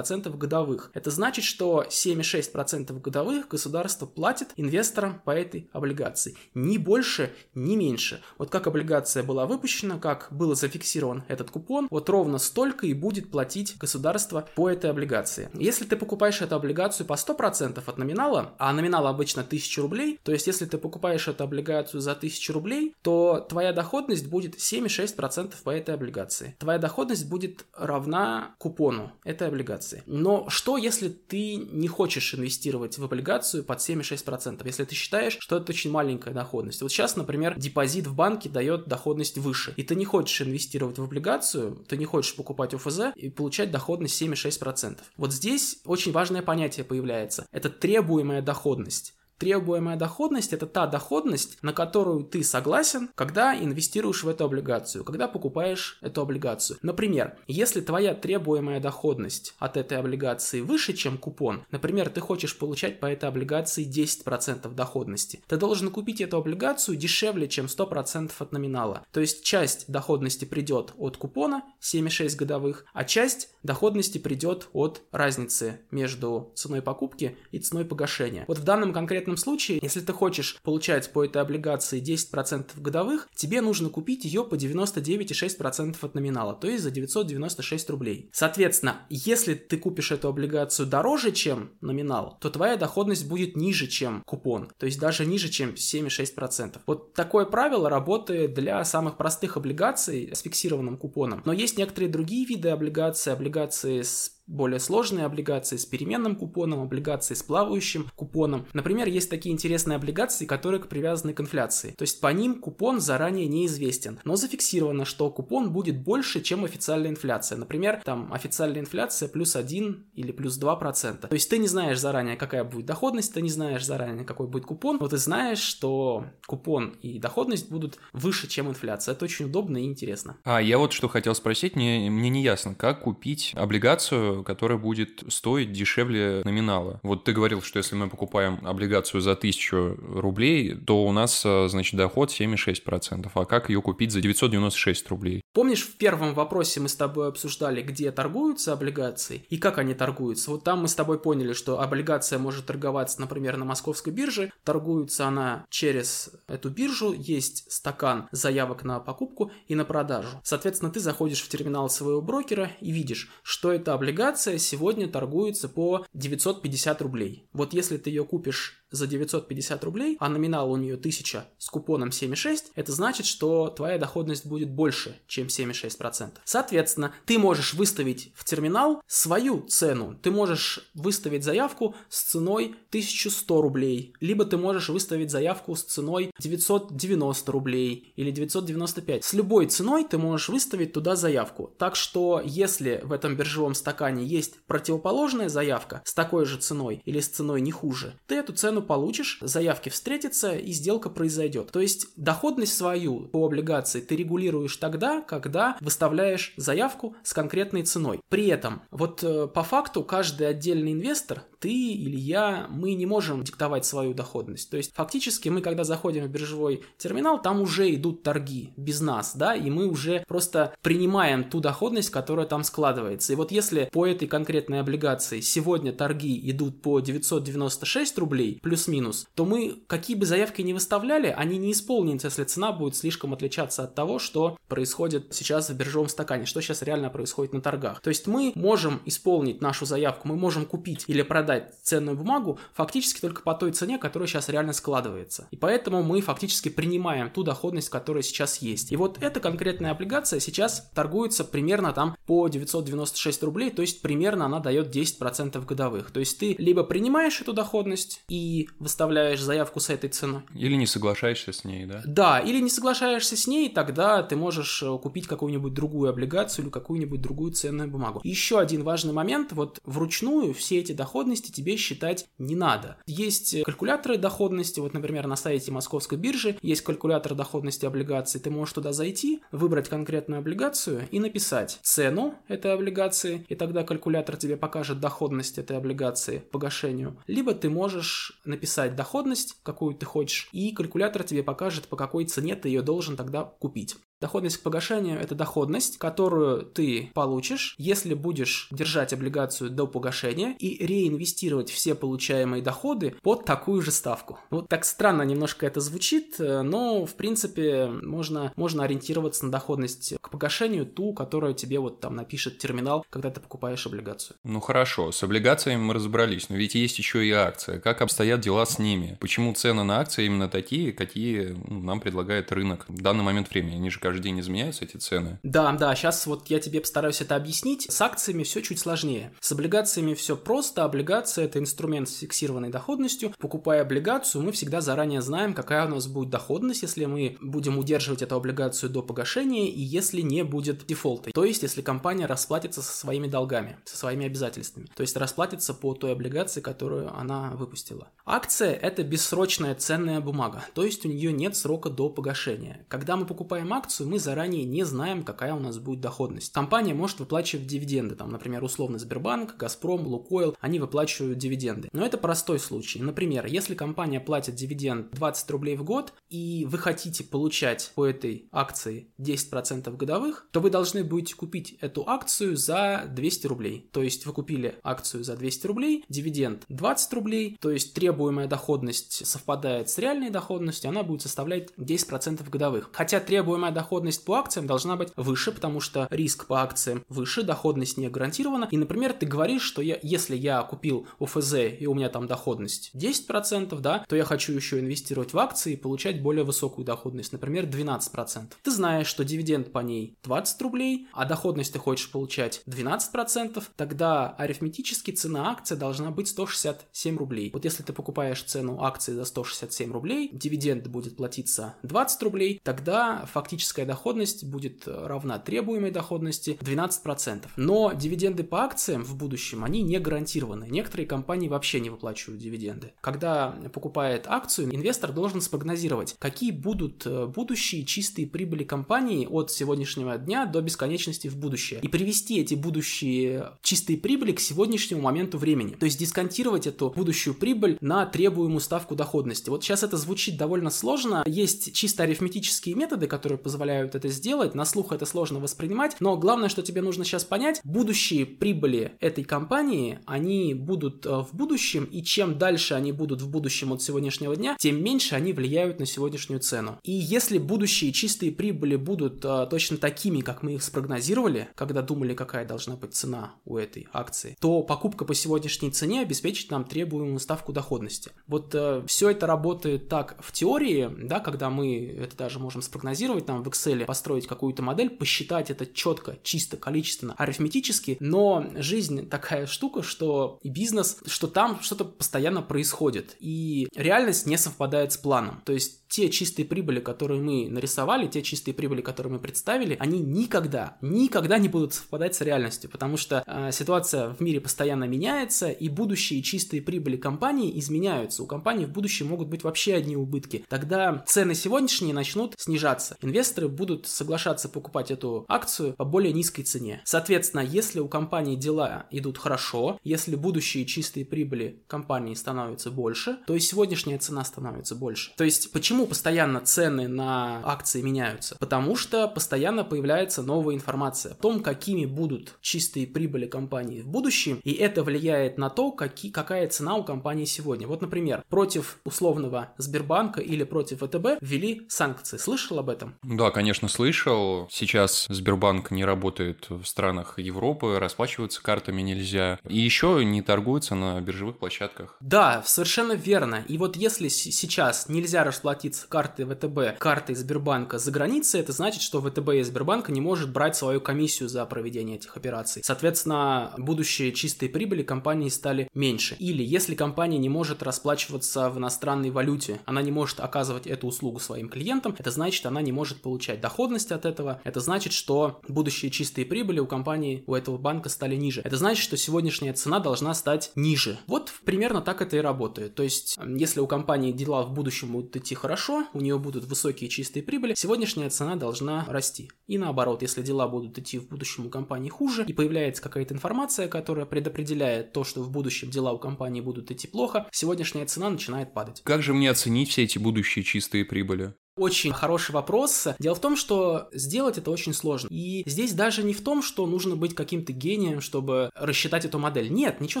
годовых. 0.36 0.90
Это 0.94 1.10
значит, 1.10 1.44
что 1.44 1.84
7,6% 1.88 3.00
годовых 3.00 3.48
государство 3.48 4.06
платит 4.06 4.48
инвесторам 4.56 5.20
по 5.24 5.30
этой 5.30 5.68
облигации. 5.72 6.36
Ни 6.54 6.78
больше, 6.78 7.32
ни 7.54 7.76
меньше. 7.76 8.22
Вот 8.38 8.50
как 8.50 8.66
облигация 8.66 9.22
была 9.22 9.46
выпущена, 9.46 9.98
как 9.98 10.28
был 10.30 10.54
зафиксирован 10.54 11.24
этот 11.28 11.50
купон, 11.50 11.88
вот 11.90 12.08
ровно 12.08 12.38
столько 12.38 12.86
и 12.86 12.94
будет 12.94 13.30
платить 13.30 13.76
государство 13.78 14.48
по 14.54 14.70
этой 14.70 14.90
облигации. 14.90 15.48
Если 15.54 15.84
ты 15.84 15.96
покупаешь 15.96 16.40
эту 16.42 16.56
облигацию 16.56 17.06
по 17.06 17.14
100% 17.14 17.82
от 17.84 17.98
номинала, 17.98 18.54
а 18.58 18.72
номинал 18.72 19.06
обычно 19.06 19.42
1000 19.42 19.82
рублей, 19.82 20.20
то 20.22 20.32
есть 20.32 20.46
если 20.46 20.66
ты 20.66 20.78
покупаешь 20.78 21.28
эту 21.28 21.44
облигацию 21.44 22.00
за 22.00 22.12
1000 22.12 22.52
рублей, 22.52 22.94
то 23.02 23.44
твоя 23.48 23.72
доходность 23.72 24.26
будет 24.28 24.56
7,6% 24.56 25.54
по 25.62 25.70
этой 25.70 25.94
облигации. 25.94 26.56
Твоя 26.58 26.78
доходность 26.78 27.28
будет 27.28 27.64
равна 27.76 28.54
купону 28.58 29.12
этой 29.24 29.48
облигации. 29.48 29.63
Но 30.06 30.48
что, 30.48 30.76
если 30.76 31.08
ты 31.08 31.56
не 31.56 31.88
хочешь 31.88 32.34
инвестировать 32.34 32.98
в 32.98 33.04
облигацию 33.04 33.64
под 33.64 33.78
7,6%? 33.78 34.62
Если 34.64 34.84
ты 34.84 34.94
считаешь, 34.94 35.36
что 35.40 35.56
это 35.56 35.72
очень 35.72 35.90
маленькая 35.90 36.32
доходность. 36.32 36.82
Вот 36.82 36.90
сейчас, 36.90 37.16
например, 37.16 37.58
депозит 37.58 38.06
в 38.06 38.14
банке 38.14 38.48
дает 38.48 38.86
доходность 38.86 39.38
выше, 39.38 39.74
и 39.76 39.82
ты 39.82 39.94
не 39.94 40.04
хочешь 40.04 40.40
инвестировать 40.42 40.98
в 40.98 41.02
облигацию, 41.02 41.84
ты 41.88 41.96
не 41.96 42.04
хочешь 42.04 42.36
покупать 42.36 42.74
ОФЗ 42.74 43.00
и 43.16 43.30
получать 43.30 43.70
доходность 43.70 44.20
7,6%. 44.20 44.98
Вот 45.16 45.32
здесь 45.32 45.80
очень 45.84 46.12
важное 46.12 46.42
понятие 46.42 46.84
появляется. 46.84 47.46
Это 47.50 47.70
требуемая 47.70 48.42
доходность. 48.42 49.14
Требуемая 49.38 49.96
доходность– 49.96 50.52
это 50.54 50.66
та 50.66 50.86
доходность, 50.86 51.58
на 51.62 51.72
которую 51.72 52.24
ты 52.24 52.44
согласен, 52.44 53.10
когда 53.14 53.56
инвестируешь 53.56 54.22
в 54.22 54.28
эту 54.28 54.44
облигацию, 54.44 55.04
когда 55.04 55.28
покупаешь 55.28 55.98
эту 56.00 56.22
облигацию. 56.22 56.78
Например, 56.82 57.36
если 57.46 57.80
твоя 57.80 58.14
требуемая 58.14 58.80
доходность 58.80 59.54
от 59.58 59.76
этой 59.76 59.98
облигации 59.98 60.60
выше, 60.60 60.92
чем 60.92 61.18
купон, 61.18 61.64
например, 61.70 62.10
ты 62.10 62.20
хочешь 62.20 62.56
получать 62.56 63.00
по 63.00 63.06
этой 63.06 63.28
облигации 63.28 63.88
10% 63.88 64.72
доходности, 64.74 65.42
ты 65.46 65.56
должен 65.56 65.90
купить 65.90 66.20
эту 66.20 66.36
облигацию 66.36 66.96
дешевле, 66.96 67.48
чем 67.48 67.66
100% 67.66 68.30
от 68.38 68.52
номинала. 68.52 69.04
То 69.12 69.20
есть 69.20 69.44
часть 69.44 69.90
доходности 69.90 70.44
придет 70.44 70.92
от 70.96 71.16
купона 71.16 71.64
7,6 71.82 72.36
годовых, 72.36 72.84
а 72.92 73.04
часть 73.04 73.50
доходности 73.62 74.18
придет 74.18 74.68
от 74.72 75.02
разницы 75.10 75.80
между 75.90 76.52
ценой 76.54 76.82
покупки 76.82 77.36
и 77.50 77.58
ценой 77.58 77.84
погашения. 77.84 78.44
Вот 78.46 78.58
в 78.58 78.64
данном 78.64 78.92
конкретном 78.92 79.23
случае, 79.36 79.78
если 79.82 80.00
ты 80.00 80.12
хочешь 80.12 80.58
получать 80.62 81.12
по 81.12 81.24
этой 81.24 81.42
облигации 81.42 82.02
10% 82.02 82.80
годовых, 82.80 83.28
тебе 83.34 83.60
нужно 83.60 83.88
купить 83.88 84.24
ее 84.24 84.44
по 84.44 84.54
99,6% 84.54 85.96
от 86.00 86.14
номинала, 86.14 86.54
то 86.54 86.68
есть 86.68 86.82
за 86.82 86.90
996 86.90 87.90
рублей. 87.90 88.30
Соответственно, 88.32 89.06
если 89.08 89.54
ты 89.54 89.78
купишь 89.78 90.12
эту 90.12 90.28
облигацию 90.28 90.86
дороже, 90.86 91.32
чем 91.32 91.72
номинал, 91.80 92.38
то 92.40 92.50
твоя 92.50 92.76
доходность 92.76 93.26
будет 93.26 93.56
ниже, 93.56 93.86
чем 93.86 94.22
купон, 94.26 94.70
то 94.78 94.86
есть 94.86 94.98
даже 95.00 95.26
ниже, 95.26 95.48
чем 95.48 95.70
7,6%. 95.70 96.80
Вот 96.86 97.14
такое 97.14 97.44
правило 97.44 97.88
работает 97.88 98.54
для 98.54 98.84
самых 98.84 99.16
простых 99.16 99.56
облигаций 99.56 100.30
с 100.32 100.40
фиксированным 100.42 100.96
купоном. 100.96 101.42
Но 101.44 101.52
есть 101.52 101.78
некоторые 101.78 102.10
другие 102.10 102.46
виды 102.46 102.68
облигаций, 102.68 103.32
облигации 103.32 104.02
с 104.02 104.33
более 104.46 104.80
сложные 104.80 105.26
облигации 105.26 105.76
с 105.76 105.86
переменным 105.86 106.36
купоном, 106.36 106.80
облигации 106.82 107.34
с 107.34 107.42
плавающим 107.42 108.10
купоном. 108.14 108.66
Например, 108.72 109.08
есть 109.08 109.30
такие 109.30 109.52
интересные 109.52 109.96
облигации, 109.96 110.46
которые 110.46 110.80
привязаны 110.80 111.32
к 111.32 111.40
инфляции. 111.40 111.94
То 111.96 112.02
есть 112.02 112.20
по 112.20 112.32
ним 112.32 112.60
купон 112.60 113.00
заранее 113.00 113.46
неизвестен, 113.46 114.20
но 114.24 114.36
зафиксировано, 114.36 115.04
что 115.04 115.30
купон 115.30 115.72
будет 115.72 116.02
больше, 116.02 116.40
чем 116.40 116.64
официальная 116.64 117.10
инфляция. 117.10 117.58
Например, 117.58 118.00
там 118.04 118.32
официальная 118.32 118.80
инфляция 118.80 119.28
плюс 119.28 119.56
1 119.56 120.10
или 120.14 120.32
плюс 120.32 120.60
2%. 120.60 121.28
То 121.28 121.34
есть 121.34 121.48
ты 121.48 121.58
не 121.58 121.68
знаешь 121.68 121.98
заранее, 121.98 122.36
какая 122.36 122.64
будет 122.64 122.86
доходность, 122.86 123.32
ты 123.32 123.42
не 123.42 123.50
знаешь 123.50 123.84
заранее, 123.84 124.24
какой 124.24 124.46
будет 124.46 124.66
купон, 124.66 124.98
но 125.00 125.08
ты 125.08 125.16
знаешь, 125.16 125.60
что 125.60 126.26
купон 126.46 126.96
и 127.00 127.18
доходность 127.18 127.70
будут 127.70 127.98
выше, 128.12 128.48
чем 128.48 128.68
инфляция. 128.68 129.14
Это 129.14 129.24
очень 129.24 129.46
удобно 129.46 129.78
и 129.78 129.84
интересно. 129.84 130.36
А 130.44 130.60
я 130.60 130.78
вот 130.78 130.92
что 130.92 131.08
хотел 131.08 131.34
спросить, 131.34 131.76
мне, 131.76 132.10
мне 132.10 132.28
не 132.28 132.42
ясно, 132.42 132.74
как 132.74 133.02
купить 133.02 133.52
облигацию 133.54 134.33
которая 134.42 134.78
будет 134.78 135.22
стоить 135.28 135.72
дешевле 135.72 136.42
номинала. 136.44 137.00
Вот 137.02 137.24
ты 137.24 137.32
говорил, 137.32 137.62
что 137.62 137.78
если 137.78 137.94
мы 137.94 138.08
покупаем 138.08 138.58
облигацию 138.64 139.20
за 139.20 139.32
1000 139.32 139.96
рублей, 140.14 140.74
то 140.74 141.04
у 141.04 141.12
нас, 141.12 141.42
э, 141.44 141.68
значит, 141.68 141.96
доход 141.96 142.30
7,6%. 142.30 143.30
А 143.34 143.44
как 143.44 143.68
ее 143.68 143.82
купить 143.82 144.12
за 144.12 144.20
996 144.20 145.08
рублей? 145.08 145.40
Помнишь, 145.52 145.82
в 145.82 145.96
первом 145.96 146.34
вопросе 146.34 146.80
мы 146.80 146.88
с 146.88 146.96
тобой 146.96 147.28
обсуждали, 147.28 147.82
где 147.82 148.10
торгуются 148.10 148.72
облигации 148.72 149.44
и 149.50 149.58
как 149.58 149.78
они 149.78 149.94
торгуются? 149.94 150.50
Вот 150.50 150.64
там 150.64 150.82
мы 150.82 150.88
с 150.88 150.94
тобой 150.94 151.18
поняли, 151.18 151.52
что 151.52 151.80
облигация 151.80 152.38
может 152.38 152.66
торговаться, 152.66 153.20
например, 153.20 153.56
на 153.56 153.64
московской 153.64 154.12
бирже. 154.12 154.52
Торгуется 154.64 155.26
она 155.26 155.66
через 155.70 156.30
эту 156.48 156.70
биржу, 156.70 157.12
есть 157.12 157.70
стакан 157.70 158.28
заявок 158.32 158.84
на 158.84 159.00
покупку 159.00 159.52
и 159.68 159.74
на 159.74 159.84
продажу. 159.84 160.40
Соответственно, 160.42 160.90
ты 160.90 161.00
заходишь 161.00 161.42
в 161.42 161.48
терминал 161.48 161.88
своего 161.88 162.20
брокера 162.20 162.70
и 162.80 162.90
видишь, 162.90 163.30
что 163.42 163.72
это 163.72 163.94
облигация 163.94 164.23
облигация 164.24 164.56
сегодня 164.56 165.06
торгуется 165.06 165.68
по 165.68 166.06
950 166.14 167.02
рублей. 167.02 167.46
Вот 167.52 167.74
если 167.74 167.98
ты 167.98 168.08
ее 168.08 168.24
купишь 168.24 168.83
за 168.94 169.06
950 169.06 169.84
рублей, 169.84 170.16
а 170.20 170.28
номинал 170.28 170.70
у 170.70 170.76
нее 170.76 170.94
1000 170.94 171.44
с 171.58 171.68
купоном 171.68 172.10
7,6, 172.10 172.72
это 172.74 172.92
значит, 172.92 173.26
что 173.26 173.68
твоя 173.68 173.98
доходность 173.98 174.46
будет 174.46 174.70
больше, 174.70 175.18
чем 175.26 175.46
7,6%. 175.46 176.30
Соответственно, 176.44 177.12
ты 177.26 177.38
можешь 177.38 177.74
выставить 177.74 178.32
в 178.34 178.44
терминал 178.44 179.02
свою 179.06 179.62
цену. 179.62 180.18
Ты 180.22 180.30
можешь 180.30 180.90
выставить 180.94 181.44
заявку 181.44 181.94
с 182.08 182.22
ценой 182.22 182.76
1100 182.88 183.62
рублей, 183.62 184.14
либо 184.20 184.44
ты 184.44 184.56
можешь 184.56 184.88
выставить 184.88 185.30
заявку 185.30 185.74
с 185.74 185.82
ценой 185.82 186.30
990 186.38 187.52
рублей 187.52 188.12
или 188.16 188.30
995. 188.30 189.24
С 189.24 189.32
любой 189.32 189.66
ценой 189.66 190.04
ты 190.04 190.18
можешь 190.18 190.48
выставить 190.48 190.92
туда 190.92 191.16
заявку. 191.16 191.74
Так 191.78 191.96
что, 191.96 192.40
если 192.44 193.00
в 193.04 193.12
этом 193.12 193.36
биржевом 193.36 193.74
стакане 193.74 194.24
есть 194.24 194.62
противоположная 194.66 195.48
заявка 195.48 196.02
с 196.04 196.14
такой 196.14 196.44
же 196.44 196.58
ценой 196.58 197.02
или 197.04 197.20
с 197.20 197.28
ценой 197.28 197.60
не 197.60 197.72
хуже, 197.72 198.14
ты 198.26 198.36
эту 198.36 198.52
цену 198.52 198.82
получишь, 198.84 199.38
заявки 199.40 199.88
встретятся 199.88 200.52
и 200.52 200.72
сделка 200.72 201.10
произойдет. 201.10 201.70
То 201.72 201.80
есть 201.80 202.08
доходность 202.16 202.76
свою 202.76 203.28
по 203.28 203.44
облигации 203.46 204.00
ты 204.00 204.16
регулируешь 204.16 204.76
тогда, 204.76 205.20
когда 205.20 205.76
выставляешь 205.80 206.54
заявку 206.56 207.16
с 207.22 207.32
конкретной 207.32 207.82
ценой. 207.82 208.20
При 208.28 208.46
этом, 208.46 208.82
вот 208.90 209.22
э, 209.22 209.48
по 209.48 209.62
факту 209.62 210.04
каждый 210.04 210.48
отдельный 210.48 210.92
инвестор, 210.92 211.42
ты 211.64 211.72
или 211.72 212.16
я, 212.16 212.66
мы 212.68 212.92
не 212.94 213.06
можем 213.06 213.42
диктовать 213.42 213.86
свою 213.86 214.12
доходность. 214.12 214.68
То 214.70 214.76
есть 214.76 214.92
фактически 214.94 215.48
мы, 215.48 215.62
когда 215.62 215.82
заходим 215.84 216.24
в 216.24 216.28
биржевой 216.28 216.84
терминал, 216.98 217.40
там 217.40 217.62
уже 217.62 217.94
идут 217.94 218.22
торги 218.22 218.74
без 218.76 219.00
нас, 219.00 219.34
да, 219.34 219.54
и 219.54 219.70
мы 219.70 219.86
уже 219.86 220.24
просто 220.28 220.74
принимаем 220.82 221.44
ту 221.44 221.60
доходность, 221.60 222.10
которая 222.10 222.46
там 222.46 222.64
складывается. 222.64 223.32
И 223.32 223.36
вот 223.36 223.50
если 223.50 223.88
по 223.92 224.06
этой 224.06 224.28
конкретной 224.28 224.80
облигации 224.80 225.40
сегодня 225.40 225.92
торги 225.92 226.38
идут 226.50 226.82
по 226.82 227.00
996 227.00 228.18
рублей, 228.18 228.58
плюс 228.62 228.73
плюс-минус, 228.74 229.28
то 229.36 229.44
мы, 229.44 229.78
какие 229.86 230.16
бы 230.16 230.26
заявки 230.26 230.60
ни 230.62 230.72
выставляли, 230.72 231.28
они 231.28 231.58
не 231.58 231.70
исполнятся, 231.70 232.26
если 232.26 232.42
цена 232.42 232.72
будет 232.72 232.96
слишком 232.96 233.32
отличаться 233.32 233.84
от 233.84 233.94
того, 233.94 234.18
что 234.18 234.58
происходит 234.68 235.32
сейчас 235.32 235.70
в 235.70 235.76
биржевом 235.76 236.08
стакане, 236.08 236.44
что 236.44 236.60
сейчас 236.60 236.82
реально 236.82 237.08
происходит 237.08 237.52
на 237.52 237.60
торгах. 237.60 238.00
То 238.00 238.08
есть 238.08 238.26
мы 238.26 238.52
можем 238.56 239.00
исполнить 239.04 239.60
нашу 239.60 239.86
заявку, 239.86 240.26
мы 240.26 240.36
можем 240.36 240.66
купить 240.66 241.04
или 241.06 241.22
продать 241.22 241.72
ценную 241.82 242.16
бумагу 242.16 242.58
фактически 242.74 243.20
только 243.20 243.42
по 243.42 243.54
той 243.54 243.70
цене, 243.70 243.98
которая 243.98 244.26
сейчас 244.26 244.48
реально 244.48 244.72
складывается. 244.72 245.46
И 245.52 245.56
поэтому 245.56 246.02
мы 246.02 246.20
фактически 246.20 246.68
принимаем 246.68 247.30
ту 247.30 247.44
доходность, 247.44 247.90
которая 247.90 248.24
сейчас 248.24 248.58
есть. 248.58 248.90
И 248.90 248.96
вот 248.96 249.22
эта 249.22 249.38
конкретная 249.38 249.92
облигация 249.92 250.40
сейчас 250.40 250.90
торгуется 250.94 251.44
примерно 251.44 251.92
там 251.92 252.16
по 252.26 252.48
996 252.48 253.42
рублей, 253.44 253.70
то 253.70 253.82
есть 253.82 254.02
примерно 254.02 254.46
она 254.46 254.58
дает 254.58 254.94
10% 254.94 255.64
годовых. 255.64 256.10
То 256.10 256.18
есть 256.20 256.38
ты 256.38 256.56
либо 256.58 256.82
принимаешь 256.82 257.40
эту 257.40 257.52
доходность 257.52 258.24
и 258.28 258.53
выставляешь 258.78 259.40
заявку 259.40 259.80
с 259.80 259.90
этой 259.90 260.10
ценой. 260.10 260.42
Или 260.54 260.74
не 260.74 260.86
соглашаешься 260.86 261.52
с 261.52 261.64
ней, 261.64 261.86
да? 261.86 262.02
Да, 262.04 262.38
или 262.40 262.60
не 262.60 262.70
соглашаешься 262.70 263.36
с 263.36 263.46
ней, 263.46 263.68
тогда 263.68 264.22
ты 264.22 264.36
можешь 264.36 264.82
э, 264.82 264.98
купить 264.98 265.26
какую-нибудь 265.26 265.74
другую 265.74 266.10
облигацию 266.10 266.64
или 266.64 266.70
какую-нибудь 266.70 267.20
другую 267.20 267.52
ценную 267.52 267.90
бумагу. 267.90 268.20
Еще 268.24 268.58
один 268.58 268.82
важный 268.82 269.12
момент, 269.12 269.52
вот 269.52 269.80
вручную 269.84 270.54
все 270.54 270.78
эти 270.78 270.92
доходности 270.92 271.50
тебе 271.50 271.76
считать 271.76 272.26
не 272.38 272.56
надо. 272.56 272.98
Есть 273.06 273.62
калькуляторы 273.62 274.18
доходности, 274.18 274.80
вот, 274.80 274.94
например, 274.94 275.26
на 275.26 275.36
сайте 275.36 275.70
Московской 275.72 276.18
биржи 276.18 276.56
есть 276.62 276.82
калькулятор 276.82 277.34
доходности 277.34 277.86
облигаций, 277.86 278.40
ты 278.40 278.50
можешь 278.50 278.74
туда 278.74 278.92
зайти, 278.92 279.42
выбрать 279.52 279.88
конкретную 279.88 280.38
облигацию 280.40 281.08
и 281.10 281.20
написать 281.20 281.78
цену 281.82 282.34
этой 282.48 282.72
облигации, 282.72 283.44
и 283.48 283.54
тогда 283.54 283.84
калькулятор 283.84 284.36
тебе 284.36 284.56
покажет 284.56 285.00
доходность 285.00 285.58
этой 285.58 285.76
облигации 285.76 286.38
погашению. 286.38 287.16
Либо 287.26 287.54
ты 287.54 287.70
можешь 287.70 288.40
написать 288.44 288.96
доходность, 288.96 289.56
какую 289.62 289.94
ты 289.94 290.06
хочешь, 290.06 290.48
и 290.52 290.72
калькулятор 290.72 291.24
тебе 291.24 291.42
покажет, 291.42 291.88
по 291.88 291.96
какой 291.96 292.24
цене 292.26 292.56
ты 292.56 292.68
ее 292.68 292.82
должен 292.82 293.16
тогда 293.16 293.44
купить. 293.44 293.96
Доходность 294.20 294.58
к 294.58 294.62
погашению– 294.62 295.18
это 295.20 295.34
доходность, 295.34 295.98
которую 295.98 296.62
ты 296.62 297.10
получишь, 297.14 297.74
если 297.78 298.14
будешь 298.14 298.68
держать 298.70 299.12
облигацию 299.12 299.70
до 299.70 299.86
погашения 299.86 300.54
и 300.58 300.84
реинвестировать 300.86 301.70
все 301.70 301.94
получаемые 301.94 302.62
доходы 302.62 303.16
под 303.22 303.44
такую 303.44 303.82
же 303.82 303.90
ставку. 303.90 304.38
Вот 304.50 304.68
так 304.68 304.84
странно 304.84 305.22
немножко 305.22 305.66
это 305.66 305.80
звучит, 305.80 306.36
но 306.38 307.04
в 307.04 307.14
принципе 307.14 307.86
можно, 307.86 308.52
можно 308.56 308.84
ориентироваться 308.84 309.46
на 309.46 309.52
доходность 309.52 310.14
к 310.20 310.30
погашению, 310.30 310.86
ту, 310.86 311.12
которую 311.12 311.54
тебе 311.54 311.78
вот 311.78 312.00
там 312.00 312.16
напишет 312.16 312.58
терминал, 312.58 313.04
когда 313.10 313.30
ты 313.30 313.40
покупаешь 313.40 313.86
облигацию. 313.86 314.36
Ну 314.44 314.60
хорошо, 314.60 315.12
с 315.12 315.22
облигациями 315.22 315.80
мы 315.80 315.94
разобрались, 315.94 316.48
но 316.48 316.56
ведь 316.56 316.74
есть 316.74 316.98
еще 316.98 317.26
и 317.26 317.30
акции. 317.30 317.78
Как 317.78 318.00
обстоят 318.00 318.40
дела 318.40 318.64
с 318.64 318.78
ними? 318.78 319.18
Почему 319.20 319.52
цены 319.54 319.82
на 319.82 319.98
акции 320.00 320.26
именно 320.26 320.48
такие, 320.48 320.92
какие 320.92 321.56
ну, 321.68 321.80
нам 321.80 322.00
предлагает 322.00 322.52
рынок 322.52 322.84
в 322.88 323.00
данный 323.00 323.24
момент 323.24 323.50
времени? 323.50 323.74
Они 323.74 323.90
же 323.90 324.00
каждый 324.04 324.20
день 324.20 324.38
изменяются 324.38 324.84
эти 324.84 324.98
цены? 324.98 325.38
Да, 325.42 325.72
да, 325.72 325.94
сейчас 325.94 326.26
вот 326.26 326.48
я 326.48 326.60
тебе 326.60 326.82
постараюсь 326.82 327.22
это 327.22 327.36
объяснить. 327.36 327.86
С 327.90 328.02
акциями 328.02 328.42
все 328.42 328.60
чуть 328.60 328.78
сложнее. 328.78 329.32
С 329.40 329.50
облигациями 329.52 330.12
все 330.12 330.36
просто. 330.36 330.84
Облигация– 330.84 331.44
это 331.46 331.58
инструмент 331.58 332.10
с 332.10 332.18
фиксированной 332.18 332.68
доходностью. 332.68 333.32
Покупая 333.38 333.80
облигацию, 333.80 334.42
мы 334.42 334.52
всегда 334.52 334.82
заранее 334.82 335.22
знаем, 335.22 335.54
какая 335.54 335.86
у 335.86 335.88
нас 335.88 336.06
будет 336.06 336.28
доходность, 336.28 336.82
если 336.82 337.06
мы 337.06 337.38
будем 337.40 337.78
удерживать 337.78 338.20
эту 338.20 338.36
облигацию 338.36 338.90
до 338.90 339.00
погашения 339.00 339.70
и 339.70 339.80
если 339.80 340.20
не 340.20 340.44
будет 340.44 340.84
дефолта. 340.84 341.30
То 341.32 341.44
есть, 341.44 341.62
если 341.62 341.80
компания 341.80 342.26
расплатится 342.26 342.82
со 342.82 342.92
своими 342.92 343.26
долгами, 343.26 343.78
со 343.86 343.96
своими 343.96 344.26
обязательствами. 344.26 344.86
То 344.94 345.00
есть, 345.00 345.16
расплатится 345.16 345.72
по 345.72 345.94
той 345.94 346.12
облигации, 346.12 346.60
которую 346.60 347.16
она 347.16 347.52
выпустила. 347.52 348.08
Акция– 348.26 348.72
это 348.82 349.02
бессрочная 349.02 349.74
ценная 349.74 350.20
бумага, 350.20 350.62
то 350.74 350.84
есть 350.84 351.06
у 351.06 351.08
нее 351.08 351.32
нет 351.32 351.56
срока 351.56 351.88
до 351.88 352.10
погашения. 352.10 352.84
Когда 352.88 353.16
мы 353.16 353.24
покупаем 353.24 353.72
акцию, 353.72 353.93
мы 354.00 354.18
заранее 354.18 354.64
не 354.64 354.84
знаем, 354.84 355.22
какая 355.22 355.54
у 355.54 355.60
нас 355.60 355.78
будет 355.78 356.00
доходность. 356.00 356.52
Компания 356.52 356.94
может 356.94 357.20
выплачивать 357.20 357.66
дивиденды, 357.66 358.14
там, 358.14 358.30
например, 358.30 358.62
условно 358.64 358.98
Сбербанк, 358.98 359.56
Газпром, 359.56 360.06
Лукойл, 360.06 360.56
они 360.60 360.78
выплачивают 360.78 361.38
дивиденды. 361.38 361.88
Но 361.92 362.04
это 362.04 362.18
простой 362.18 362.58
случай. 362.58 363.00
Например, 363.00 363.46
если 363.46 363.74
компания 363.74 364.20
платит 364.20 364.54
дивиденд 364.54 365.10
20 365.12 365.50
рублей 365.50 365.76
в 365.76 365.84
год, 365.84 366.12
и 366.28 366.66
вы 366.68 366.78
хотите 366.78 367.24
получать 367.24 367.92
по 367.94 368.06
этой 368.06 368.48
акции 368.50 369.08
10% 369.20 369.96
годовых, 369.96 370.46
то 370.50 370.60
вы 370.60 370.70
должны 370.70 371.04
будете 371.04 371.34
купить 371.34 371.76
эту 371.80 372.08
акцию 372.08 372.56
за 372.56 373.04
200 373.08 373.46
рублей. 373.46 373.88
То 373.92 374.02
есть 374.02 374.26
вы 374.26 374.32
купили 374.32 374.76
акцию 374.82 375.24
за 375.24 375.36
200 375.36 375.66
рублей, 375.66 376.04
дивиденд 376.08 376.64
20 376.68 377.12
рублей, 377.12 377.56
то 377.60 377.70
есть 377.70 377.94
требуемая 377.94 378.46
доходность 378.46 379.26
совпадает 379.26 379.88
с 379.88 379.98
реальной 379.98 380.30
доходностью, 380.30 380.90
она 380.90 381.02
будет 381.02 381.22
составлять 381.22 381.70
10% 381.78 382.48
годовых. 382.48 382.90
Хотя 382.92 383.20
требуемая 383.20 383.72
доходность 383.84 384.24
по 384.24 384.36
акциям 384.36 384.66
должна 384.66 384.96
быть 384.96 385.10
выше, 385.14 385.52
потому 385.52 385.80
что 385.80 386.08
риск 386.10 386.46
по 386.46 386.62
акциям 386.62 387.04
выше, 387.10 387.42
доходность 387.42 387.98
не 387.98 388.08
гарантирована. 388.08 388.66
И, 388.70 388.78
например, 388.78 389.12
ты 389.12 389.26
говоришь, 389.26 389.60
что 389.60 389.82
я, 389.82 389.98
если 390.02 390.34
я 390.36 390.62
купил 390.62 391.06
ОФЗ 391.20 391.54
и 391.78 391.86
у 391.86 391.92
меня 391.92 392.08
там 392.08 392.26
доходность 392.26 392.90
10%, 392.94 393.78
да, 393.80 394.02
то 394.08 394.16
я 394.16 394.24
хочу 394.24 394.54
еще 394.54 394.80
инвестировать 394.80 395.34
в 395.34 395.38
акции 395.38 395.74
и 395.74 395.76
получать 395.76 396.22
более 396.22 396.44
высокую 396.44 396.86
доходность, 396.86 397.32
например, 397.32 397.66
12%. 397.66 398.54
Ты 398.62 398.70
знаешь, 398.70 399.06
что 399.06 399.22
дивиденд 399.22 399.70
по 399.70 399.80
ней 399.80 400.16
20 400.22 400.62
рублей, 400.62 401.08
а 401.12 401.26
доходность 401.26 401.74
ты 401.74 401.78
хочешь 401.78 402.10
получать 402.10 402.62
12%, 402.66 403.62
тогда 403.76 404.30
арифметически 404.30 405.10
цена 405.10 405.50
акции 405.50 405.74
должна 405.74 406.10
быть 406.10 406.28
167 406.28 407.18
рублей. 407.18 407.50
Вот 407.52 407.66
если 407.66 407.82
ты 407.82 407.92
покупаешь 407.92 408.42
цену 408.44 408.82
акции 408.82 409.12
за 409.12 409.26
167 409.26 409.92
рублей, 409.92 410.30
дивиденд 410.32 410.86
будет 410.86 411.18
платиться 411.18 411.74
20 411.82 412.22
рублей, 412.22 412.60
тогда 412.64 413.26
фактическая 413.74 413.86
доходность 413.86 414.44
будет 414.44 414.86
равна 414.86 415.38
требуемой 415.38 415.90
доходности 415.90 416.56
12%. 416.60 417.46
Но 417.56 417.92
дивиденды 417.92 418.44
по 418.44 418.62
акциям 418.62 419.02
в 419.02 419.16
будущем, 419.16 419.64
они 419.64 419.82
не 419.82 419.98
гарантированы. 419.98 420.66
Некоторые 420.70 421.06
компании 421.06 421.48
вообще 421.48 421.80
не 421.80 421.90
выплачивают 421.90 422.40
дивиденды. 422.40 422.92
Когда 423.00 423.56
покупает 423.72 424.26
акцию, 424.28 424.74
инвестор 424.74 425.12
должен 425.12 425.40
спрогнозировать, 425.40 426.14
какие 426.18 426.52
будут 426.52 427.06
э, 427.06 427.26
будущие 427.26 427.84
чистые 427.84 428.28
прибыли 428.28 428.64
компании 428.64 429.26
от 429.26 429.50
сегодняшнего 429.50 430.16
дня 430.18 430.46
до 430.46 430.60
бесконечности 430.60 431.28
в 431.28 431.36
будущее. 431.36 431.80
И 431.82 431.88
привести 431.88 432.40
эти 432.40 432.54
будущие 432.54 433.52
чистые 433.62 433.98
прибыли 433.98 434.32
к 434.32 434.40
сегодняшнему 434.40 435.02
моменту 435.02 435.38
времени. 435.38 435.74
То 435.74 435.86
есть 435.86 435.98
дисконтировать 435.98 436.66
эту 436.66 436.90
будущую 436.90 437.34
прибыль 437.34 437.76
на 437.80 438.06
требуемую 438.06 438.60
ставку 438.60 438.94
доходности. 438.94 439.50
Вот 439.50 439.64
сейчас 439.64 439.82
это 439.82 439.96
звучит 439.96 440.36
довольно 440.36 440.70
сложно. 440.70 441.24
Есть 441.26 441.72
чисто 441.74 442.04
арифметические 442.04 442.74
методы, 442.74 443.06
которые 443.06 443.38
позволяют 443.38 443.63
это 443.72 444.08
сделать. 444.08 444.54
На 444.54 444.64
слух 444.64 444.92
это 444.92 445.06
сложно 445.06 445.40
воспринимать. 445.40 445.96
Но 446.00 446.16
главное, 446.16 446.48
что 446.48 446.62
тебе 446.62 446.82
нужно 446.82 447.04
сейчас 447.04 447.24
понять, 447.24 447.60
будущие 447.64 448.26
прибыли 448.26 448.92
этой 449.00 449.24
компании, 449.24 449.98
они 450.06 450.54
будут 450.54 451.06
э, 451.06 451.10
в 451.10 451.28
будущем, 451.32 451.84
и 451.84 452.02
чем 452.02 452.38
дальше 452.38 452.74
они 452.74 452.92
будут 452.92 453.22
в 453.22 453.30
будущем 453.30 453.72
от 453.72 453.82
сегодняшнего 453.82 454.36
дня, 454.36 454.56
тем 454.58 454.82
меньше 454.82 455.14
они 455.14 455.32
влияют 455.32 455.78
на 455.80 455.86
сегодняшнюю 455.86 456.40
цену. 456.40 456.78
И 456.82 456.92
если 456.92 457.38
будущие 457.38 457.92
чистые 457.92 458.32
прибыли 458.32 458.76
будут 458.76 459.24
а, 459.24 459.46
точно 459.46 459.76
такими, 459.76 460.20
как 460.20 460.42
мы 460.42 460.54
их 460.54 460.62
спрогнозировали, 460.62 461.48
когда 461.54 461.82
думали, 461.82 462.14
какая 462.14 462.46
должна 462.46 462.76
быть 462.76 462.94
цена 462.94 463.34
у 463.44 463.56
этой 463.56 463.88
акции, 463.92 464.36
то 464.40 464.62
покупка 464.62 465.04
по 465.04 465.14
сегодняшней 465.14 465.70
цене 465.70 466.00
обеспечит 466.00 466.50
нам 466.50 466.64
требуемую 466.64 467.18
ставку 467.20 467.52
доходности. 467.52 468.10
Вот 468.26 468.54
э, 468.54 468.82
все 468.86 469.10
это 469.10 469.26
работает 469.26 469.88
так 469.88 470.16
в 470.20 470.32
теории, 470.32 470.90
да, 470.98 471.20
когда 471.20 471.50
мы 471.50 471.86
это 471.86 472.16
даже 472.16 472.38
можем 472.38 472.62
спрогнозировать 472.62 473.26
там 473.26 473.42
в 473.42 473.48
Excel, 473.54 473.84
построить 473.84 474.26
какую-то 474.26 474.62
модель, 474.62 474.90
посчитать 474.90 475.50
это 475.50 475.66
четко, 475.66 476.18
чисто, 476.22 476.56
количественно, 476.56 477.14
арифметически, 477.16 477.96
но 478.00 478.46
жизнь 478.56 479.08
такая 479.08 479.46
штука, 479.46 479.82
что 479.82 480.38
и 480.42 480.48
бизнес, 480.48 480.98
что 481.06 481.26
там 481.26 481.60
что-то 481.62 481.84
постоянно 481.84 482.42
происходит, 482.42 483.16
и 483.20 483.68
реальность 483.74 484.26
не 484.26 484.36
совпадает 484.36 484.92
с 484.92 484.96
планом. 484.96 485.42
То 485.44 485.52
есть 485.52 485.84
те 485.88 486.10
чистые 486.10 486.44
прибыли, 486.44 486.80
которые 486.80 487.20
мы 487.20 487.48
нарисовали, 487.48 488.08
те 488.08 488.20
чистые 488.22 488.52
прибыли, 488.52 488.80
которые 488.80 489.12
мы 489.12 489.20
представили, 489.20 489.76
они 489.78 490.00
никогда, 490.00 490.76
никогда 490.80 491.38
не 491.38 491.48
будут 491.48 491.74
совпадать 491.74 492.16
с 492.16 492.20
реальностью, 492.20 492.68
потому 492.68 492.96
что 492.96 493.22
э, 493.24 493.52
ситуация 493.52 494.08
в 494.08 494.20
мире 494.20 494.40
постоянно 494.40 494.84
меняется, 494.84 495.50
и 495.50 495.68
будущие 495.68 496.20
чистые 496.22 496.62
прибыли 496.62 496.96
компании 496.96 497.56
изменяются. 497.60 498.24
У 498.24 498.26
компании 498.26 498.64
в 498.64 498.72
будущем 498.72 499.06
могут 499.06 499.28
быть 499.28 499.44
вообще 499.44 499.74
одни 499.74 499.96
убытки. 499.96 500.44
Тогда 500.48 501.04
цены 501.06 501.36
сегодняшние 501.36 501.94
начнут 501.94 502.34
снижаться. 502.38 502.96
Инвесторы 503.00 503.43
будут 503.48 503.86
соглашаться 503.86 504.48
покупать 504.48 504.90
эту 504.90 505.24
акцию 505.28 505.74
по 505.74 505.84
более 505.84 506.12
низкой 506.12 506.42
цене. 506.42 506.82
Соответственно, 506.84 507.40
если 507.40 507.80
у 507.80 507.88
компании 507.88 508.36
дела 508.36 508.86
идут 508.90 509.18
хорошо, 509.18 509.78
если 509.82 510.16
будущие 510.16 510.66
чистые 510.66 511.06
прибыли 511.06 511.62
компании 511.66 512.14
становятся 512.14 512.70
больше, 512.70 513.18
то 513.26 513.34
и 513.34 513.40
сегодняшняя 513.40 513.98
цена 513.98 514.24
становится 514.24 514.74
больше. 514.74 515.12
То 515.16 515.24
есть, 515.24 515.50
Почему 515.54 515.86
постоянно 515.86 516.40
цены 516.40 516.88
на 516.88 517.40
акции 517.44 517.80
меняются? 517.80 518.36
Потому 518.40 518.74
что 518.74 519.06
постоянно 519.06 519.62
появляется 519.62 520.22
новая 520.22 520.56
информация 520.56 521.12
о 521.12 521.14
том, 521.14 521.44
какими 521.44 521.86
будут 521.86 522.36
чистые 522.40 522.88
прибыли 522.88 523.26
компании 523.26 523.80
в 523.80 523.86
будущем, 523.86 524.40
и 524.42 524.52
это 524.52 524.82
влияет 524.82 525.38
на 525.38 525.50
то, 525.50 525.70
какие, 525.70 526.10
какая 526.10 526.48
цена 526.48 526.74
у 526.74 526.82
компании 526.82 527.24
сегодня. 527.24 527.68
Вот, 527.68 527.82
например, 527.82 528.24
против 528.28 528.78
условного 528.84 529.54
Сбербанка 529.56 530.20
или 530.20 530.42
против 530.42 530.80
ВТБ 530.80 531.22
ввели 531.22 531.62
санкции. 531.68 532.16
Слышал 532.16 532.58
об 532.58 532.68
этом? 532.68 532.96
Да, 533.04 533.30
конечно, 533.34 533.68
слышал. 533.68 534.48
Сейчас 534.50 535.06
Сбербанк 535.10 535.70
не 535.70 535.84
работает 535.84 536.46
в 536.48 536.64
странах 536.64 537.18
Европы, 537.18 537.78
расплачиваться 537.78 538.42
картами 538.42 538.80
нельзя. 538.80 539.38
И 539.48 539.58
еще 539.58 540.02
не 540.04 540.22
торгуется 540.22 540.74
на 540.74 541.00
биржевых 541.00 541.38
площадках. 541.38 541.96
Да, 542.00 542.42
совершенно 542.46 542.92
верно. 542.92 543.44
И 543.48 543.58
вот 543.58 543.76
если 543.76 544.08
сейчас 544.08 544.88
нельзя 544.88 545.24
расплатиться 545.24 545.82
с 545.82 545.84
карты 545.84 546.24
ВТБ 546.24 546.78
картой 546.78 547.16
Сбербанка 547.16 547.78
за 547.78 547.90
границей, 547.90 548.40
это 548.40 548.52
значит, 548.52 548.82
что 548.82 549.02
ВТБ 549.02 549.30
и 549.30 549.42
Сбербанк 549.42 549.88
не 549.88 550.00
может 550.00 550.30
брать 550.30 550.56
свою 550.56 550.80
комиссию 550.80 551.28
за 551.28 551.44
проведение 551.44 551.96
этих 551.96 552.16
операций. 552.16 552.62
Соответственно, 552.64 553.52
будущие 553.58 554.12
чистые 554.12 554.48
прибыли 554.48 554.82
компании 554.82 555.28
стали 555.28 555.68
меньше. 555.74 556.14
Или 556.20 556.44
если 556.44 556.76
компания 556.76 557.18
не 557.18 557.28
может 557.28 557.62
расплачиваться 557.62 558.48
в 558.48 558.58
иностранной 558.58 559.10
валюте, 559.10 559.60
она 559.64 559.82
не 559.82 559.90
может 559.90 560.20
оказывать 560.20 560.68
эту 560.68 560.86
услугу 560.86 561.18
своим 561.18 561.48
клиентам, 561.48 561.96
это 561.98 562.12
значит, 562.12 562.46
она 562.46 562.62
не 562.62 562.70
может 562.70 563.02
получать 563.14 563.40
доходность 563.40 563.92
от 563.92 564.06
этого. 564.06 564.40
Это 564.42 564.58
значит, 564.58 564.92
что 564.92 565.40
будущие 565.46 565.88
чистые 565.92 566.26
прибыли 566.26 566.58
у 566.58 566.66
компании, 566.66 567.22
у 567.28 567.34
этого 567.36 567.58
банка 567.58 567.88
стали 567.88 568.16
ниже. 568.16 568.40
Это 568.42 568.56
значит, 568.56 568.82
что 568.82 568.96
сегодняшняя 568.96 569.52
цена 569.52 569.78
должна 569.78 570.14
стать 570.14 570.50
ниже. 570.56 570.98
Вот 571.06 571.32
примерно 571.44 571.80
так 571.80 572.02
это 572.02 572.16
и 572.16 572.20
работает. 572.20 572.74
То 572.74 572.82
есть, 572.82 573.16
если 573.24 573.60
у 573.60 573.68
компании 573.68 574.10
дела 574.10 574.42
в 574.42 574.52
будущем 574.52 574.90
будут 574.90 575.14
идти 575.14 575.36
хорошо, 575.36 575.86
у 575.92 576.00
нее 576.00 576.18
будут 576.18 576.44
высокие 576.44 576.90
чистые 576.90 577.22
прибыли, 577.22 577.54
сегодняшняя 577.56 578.10
цена 578.10 578.34
должна 578.34 578.84
расти. 578.88 579.30
И 579.46 579.58
наоборот, 579.58 580.02
если 580.02 580.20
дела 580.20 580.48
будут 580.48 580.76
идти 580.76 580.98
в 580.98 581.06
будущем 581.06 581.46
у 581.46 581.50
компании 581.50 581.90
хуже, 581.90 582.24
и 582.26 582.32
появляется 582.32 582.82
какая-то 582.82 583.14
информация, 583.14 583.68
которая 583.68 584.06
предопределяет 584.06 584.92
то, 584.92 585.04
что 585.04 585.22
в 585.22 585.30
будущем 585.30 585.70
дела 585.70 585.92
у 585.92 585.98
компании 585.98 586.40
будут 586.40 586.72
идти 586.72 586.88
плохо, 586.88 587.28
сегодняшняя 587.30 587.86
цена 587.86 588.10
начинает 588.10 588.52
падать. 588.54 588.82
Как 588.82 589.02
же 589.02 589.14
мне 589.14 589.30
оценить 589.30 589.70
все 589.70 589.84
эти 589.84 589.98
будущие 589.98 590.44
чистые 590.44 590.84
прибыли? 590.84 591.34
Очень 591.56 591.92
хороший 591.92 592.32
вопрос. 592.32 592.88
Дело 592.98 593.14
в 593.14 593.20
том, 593.20 593.36
что 593.36 593.88
сделать 593.92 594.38
это 594.38 594.50
очень 594.50 594.74
сложно. 594.74 595.06
И 595.10 595.44
здесь 595.46 595.72
даже 595.72 596.02
не 596.02 596.12
в 596.12 596.20
том, 596.20 596.42
что 596.42 596.66
нужно 596.66 596.96
быть 596.96 597.14
каким-то 597.14 597.52
гением, 597.52 598.00
чтобы 598.00 598.50
рассчитать 598.56 599.04
эту 599.04 599.20
модель. 599.20 599.52
Нет, 599.52 599.80
ничего 599.80 600.00